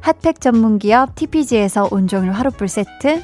핫팩 0.00 0.40
전문기업 0.40 1.14
TPG에서 1.16 1.88
온종일 1.90 2.30
화롯불 2.32 2.68
세트 2.68 3.20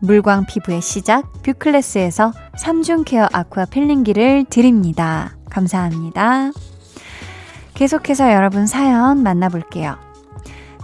물광 0.00 0.46
피부의 0.46 0.80
시작 0.80 1.30
뷰클래스에서 1.42 2.32
3중 2.58 3.04
케어 3.04 3.28
아쿠아 3.32 3.66
필링기를 3.66 4.46
드립니다. 4.48 5.36
감사합니다. 5.50 6.50
계속해서 7.74 8.32
여러분 8.32 8.66
사연 8.66 9.22
만나볼게요. 9.22 9.96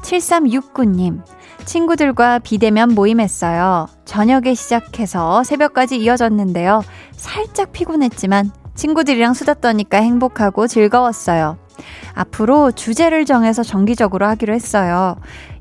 7369님, 0.03 1.23
친구들과 1.65 2.39
비대면 2.39 2.95
모임했어요. 2.95 3.89
저녁에 4.05 4.55
시작해서 4.55 5.43
새벽까지 5.43 5.97
이어졌는데요. 5.99 6.83
살짝 7.13 7.73
피곤했지만 7.73 8.51
친구들이랑 8.75 9.35
수다 9.35 9.55
떠니까 9.55 9.99
행복하고 9.99 10.67
즐거웠어요. 10.67 11.59
앞으로 12.15 12.73
주제를 12.73 13.25
정해서 13.25 13.63
정기적으로 13.63 14.27
하기로 14.27 14.55
했어요. 14.55 15.17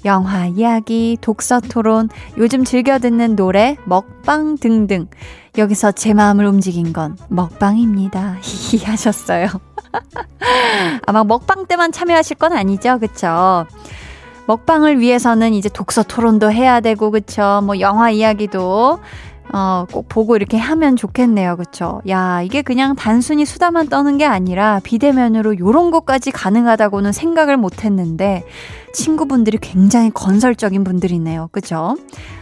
영화 0.06 0.46
이야기, 0.46 1.18
독서 1.20 1.60
토론, 1.60 2.10
요즘 2.38 2.64
즐겨 2.64 3.00
듣는 3.00 3.36
노래, 3.36 3.78
먹방 3.86 4.58
등등. 4.58 5.08
여기서 5.58 5.92
제 5.94 6.14
마음을 6.14 6.46
움직인 6.46 6.94
건 6.94 7.18
먹방입니다. 7.30 8.38
히히 8.44 8.84
하셨어요. 8.84 9.48
아마 11.08 11.24
먹방 11.24 11.66
때만 11.66 11.92
참여하실 11.92 12.38
건 12.38 12.54
아니죠? 12.54 13.00
그쵸? 13.00 13.66
먹방을 14.48 15.00
위해서는 15.00 15.54
이제 15.54 15.70
독서 15.70 16.04
토론도 16.04 16.52
해야 16.52 16.80
되고, 16.80 17.10
그쵸? 17.10 17.62
뭐 17.64 17.80
영화 17.80 18.12
이야기도 18.12 19.00
어, 19.56 19.86
꼭 19.90 20.10
보고 20.10 20.36
이렇게 20.36 20.58
하면 20.58 20.98
좋겠네요. 20.98 21.56
그쵸? 21.56 22.02
야, 22.10 22.42
이게 22.42 22.62
그냥 22.62 22.94
단순히 22.94 23.46
수다만 23.46 23.88
떠는 23.88 24.18
게 24.18 24.26
아니라 24.26 24.82
비대면으로 24.84 25.58
요런 25.60 25.92
것까지 25.92 26.32
가능하다고는 26.32 27.14
생각을 27.14 27.56
못 27.56 27.86
했는데 27.86 28.44
친구분들이 28.94 29.58
굉장히 29.60 30.10
건설적인 30.10 30.84
분들이네요. 30.84 31.48
그쵸? 31.54 31.96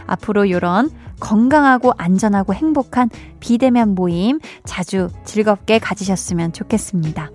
앞으로 0.08 0.50
요런 0.50 0.90
건강하고 1.20 1.92
안전하고 1.96 2.52
행복한 2.52 3.10
비대면 3.38 3.94
모임 3.94 4.40
자주 4.64 5.08
즐겁게 5.24 5.78
가지셨으면 5.78 6.52
좋겠습니다. 6.52 7.30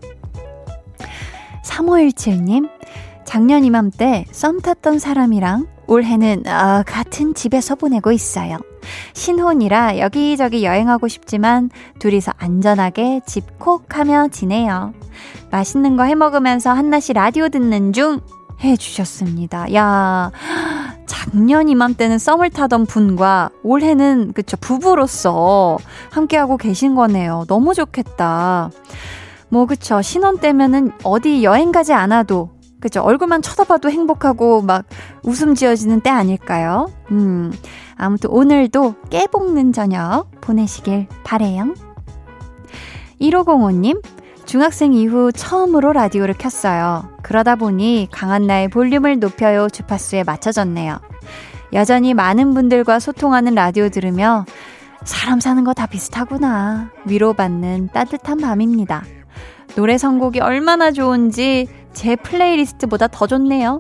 3517님, 1.64 2.70
작년 3.24 3.64
이맘때 3.64 4.26
썸 4.32 4.60
탔던 4.60 5.00
사람이랑 5.00 5.68
올해는 5.88 6.46
어, 6.48 6.84
같은 6.86 7.34
집에서 7.34 7.76
보내고 7.76 8.12
있어요. 8.12 8.58
신혼이라 9.14 10.00
여기저기 10.00 10.64
여행하고 10.64 11.08
싶지만 11.08 11.70
둘이서 12.00 12.34
안전하게 12.38 13.22
집콕 13.26 13.98
하며 13.98 14.28
지내요. 14.30 14.94
맛있는 15.52 15.98
거 15.98 16.04
해 16.04 16.16
먹으면서 16.16 16.72
한낮이 16.72 17.14
라디오 17.14 17.50
듣는 17.50 17.94
중 17.94 18.20
해주셨습니다. 18.64 19.74
야, 19.74 20.32
작년 21.06 21.70
이맘때는 21.70 22.18
썸을 22.20 22.50
타던 22.50 22.86
분과 22.86 23.50
올해는 23.64 24.34
그쵸 24.34 24.58
부부로서 24.58 25.78
함께하고 26.12 26.58
계신 26.58 26.94
거네요. 26.96 27.46
너무 27.48 27.74
좋겠다. 27.74 28.70
뭐 29.50 29.66
그쵸 29.66 30.02
신혼 30.02 30.38
때면은 30.38 30.92
어디 31.04 31.44
여행 31.44 31.72
가지 31.72 31.94
않아도 31.94 32.52
그죠 32.80 33.02
얼굴만 33.02 33.42
쳐다봐도 33.42 33.90
행복하고 33.90 34.62
막 34.62 34.86
웃음 35.24 35.56
지어지는 35.56 36.02
때 36.02 36.10
아닐까요? 36.10 36.90
음 37.12 37.52
아무튼 38.00 38.32
오늘도 38.32 38.96
깨볶는 39.10 39.74
저녁 39.74 40.26
보내시길 40.42 41.08
바래요. 41.24 41.76
1505님 43.22 44.02
중학생 44.46 44.94
이후 44.94 45.32
처음으로 45.32 45.94
라디오를 45.94 46.34
켰어요. 46.34 47.10
그러다 47.22 47.56
보니 47.56 48.08
강한나의 48.12 48.70
볼륨을 48.70 49.20
높여요 49.20 49.70
주파수에 49.70 50.24
맞춰졌네요. 50.24 51.00
여전히 51.74 52.16
많은 52.16 52.54
분들과 52.56 53.00
소통하는 53.00 53.54
라디오 53.54 53.90
들으며 53.90 54.46
사람 55.04 55.40
사는 55.40 55.64
거 55.64 55.74
다 55.74 55.86
비슷하구나 55.86 56.92
위로받는 57.06 57.90
따뜻한 57.94 58.40
밤입니다. 58.40 59.04
노래 59.76 59.98
선곡이 59.98 60.40
얼마나 60.40 60.92
좋은지 60.92 61.68
제 61.94 62.16
플레이리스트보다 62.16 63.08
더 63.08 63.28
좋네요. 63.28 63.80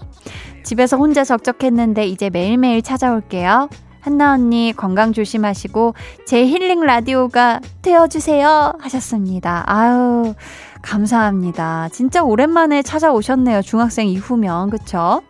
집에서 0.63 0.97
혼자 0.97 1.23
적적했는데 1.23 2.05
이제 2.05 2.29
매일매일 2.29 2.81
찾아올게요. 2.81 3.69
한나 3.99 4.33
언니 4.33 4.73
건강 4.75 5.13
조심하시고 5.13 5.93
제 6.25 6.45
힐링 6.47 6.81
라디오가 6.81 7.59
되어주세요 7.81 8.73
하셨습니다. 8.79 9.63
아유 9.67 10.33
감사합니다. 10.81 11.89
진짜 11.91 12.23
오랜만에 12.23 12.81
찾아오셨네요. 12.81 13.61
중학생 13.61 14.07
이후면 14.07 14.69
그쵸? 14.69 15.21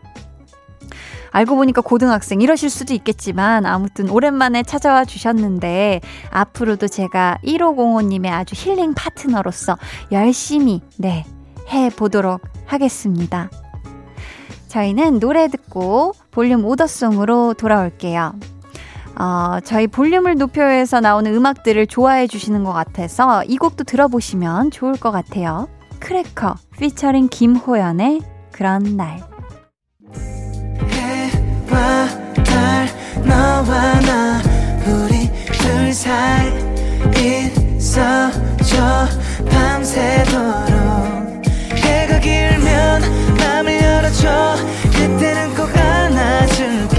알고 1.32 1.56
보니까 1.56 1.82
고등학생 1.82 2.42
이러실 2.42 2.70
수도 2.70 2.94
있겠지만 2.94 3.66
아무튼 3.66 4.10
오랜만에 4.10 4.64
찾아와 4.64 5.06
주셨는데 5.06 6.02
앞으로도 6.32 6.88
제가 6.88 7.38
1505님의 7.44 8.32
아주 8.32 8.56
힐링 8.58 8.94
파트너로서 8.94 9.78
열심히 10.12 10.82
네 10.98 11.26
해보도록 11.72 12.42
하겠습니다. 12.66 13.50
저희는 14.68 15.20
노래 15.20 15.48
듣고 15.48 16.14
볼륨 16.32 16.66
오더송으로 16.66 17.56
돌아올게요. 17.56 18.34
어, 19.20 19.60
저희 19.66 19.86
볼륨을 19.88 20.36
높여서 20.36 21.02
나오는 21.02 21.34
음악들을 21.34 21.88
좋아해 21.88 22.26
주시는 22.28 22.64
것 22.64 22.72
같아서 22.72 23.44
이 23.44 23.58
곡도 23.58 23.84
들어보시면 23.84 24.72
좋을 24.72 24.94
것 24.94 25.12
같아요. 25.12 25.68
크래커 26.00 26.56
피처링 26.80 27.28
김호연의 27.28 28.22
그런 28.52 28.96
날. 28.96 29.22
해가 41.76 42.20
길면 42.20 43.02
맘을 43.38 43.82
열어줘 43.82 44.56
그때는 44.94 45.56
꼭 45.56 45.70
안아줄게 45.76 46.99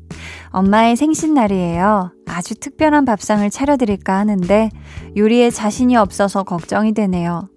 엄마의 0.51 0.95
생신날이에요. 0.95 2.11
아주 2.27 2.55
특별한 2.55 3.05
밥상을 3.05 3.49
차려드릴까 3.49 4.17
하는데 4.17 4.69
요리에 5.17 5.49
자신이 5.49 5.95
없어서 5.95 6.43
걱정이 6.43 6.93
되네요. 6.93 7.49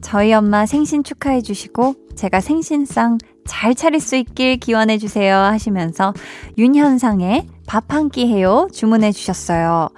저희 0.00 0.32
엄마 0.32 0.66
생신 0.66 1.04
축하해주시고 1.04 1.94
제가 2.16 2.40
생신상 2.40 3.18
잘 3.46 3.74
차릴 3.74 4.00
수 4.00 4.16
있길 4.16 4.56
기원해 4.56 4.98
주세요 4.98 5.36
하시면서 5.36 6.14
윤현상의 6.58 7.46
밥 7.66 7.92
한 7.92 8.08
끼 8.10 8.26
해요 8.26 8.68
주문해 8.72 9.12
주셨어요. 9.12 9.88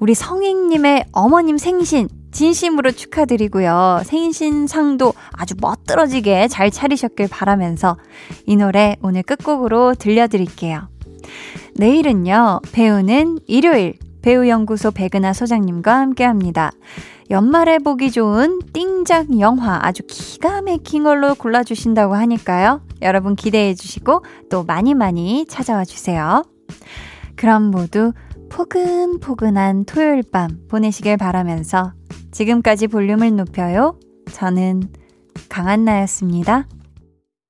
우리 0.00 0.14
성행님의 0.14 1.06
어머님 1.12 1.58
생신 1.58 2.08
진심으로 2.30 2.92
축하드리고요. 2.92 4.02
생신상도 4.04 5.12
아주 5.32 5.54
멋들어지게 5.60 6.48
잘 6.48 6.70
차리셨길 6.70 7.28
바라면서 7.28 7.96
이 8.46 8.56
노래 8.56 8.96
오늘 9.02 9.22
끝곡으로 9.22 9.94
들려드릴게요. 9.94 10.88
내일은요, 11.78 12.60
배우는 12.72 13.38
일요일 13.46 13.94
배우연구소 14.22 14.90
백은하 14.90 15.32
소장님과 15.32 15.96
함께 15.96 16.24
합니다. 16.24 16.72
연말에 17.30 17.78
보기 17.78 18.10
좋은 18.10 18.58
띵작 18.72 19.38
영화 19.38 19.78
아주 19.86 20.02
기가 20.08 20.60
막힌 20.60 21.04
걸로 21.04 21.36
골라주신다고 21.36 22.14
하니까요. 22.14 22.80
여러분 23.00 23.36
기대해 23.36 23.74
주시고 23.74 24.24
또 24.50 24.64
많이 24.64 24.94
많이 24.94 25.46
찾아와 25.46 25.84
주세요. 25.84 26.42
그럼 27.36 27.70
모두 27.70 28.12
포근포근한 28.48 29.84
토요일 29.84 30.24
밤 30.32 30.48
보내시길 30.68 31.16
바라면서 31.16 31.92
지금까지 32.32 32.88
볼륨을 32.88 33.36
높여요. 33.36 34.00
저는 34.32 34.82
강한나였습니다. 35.48 36.66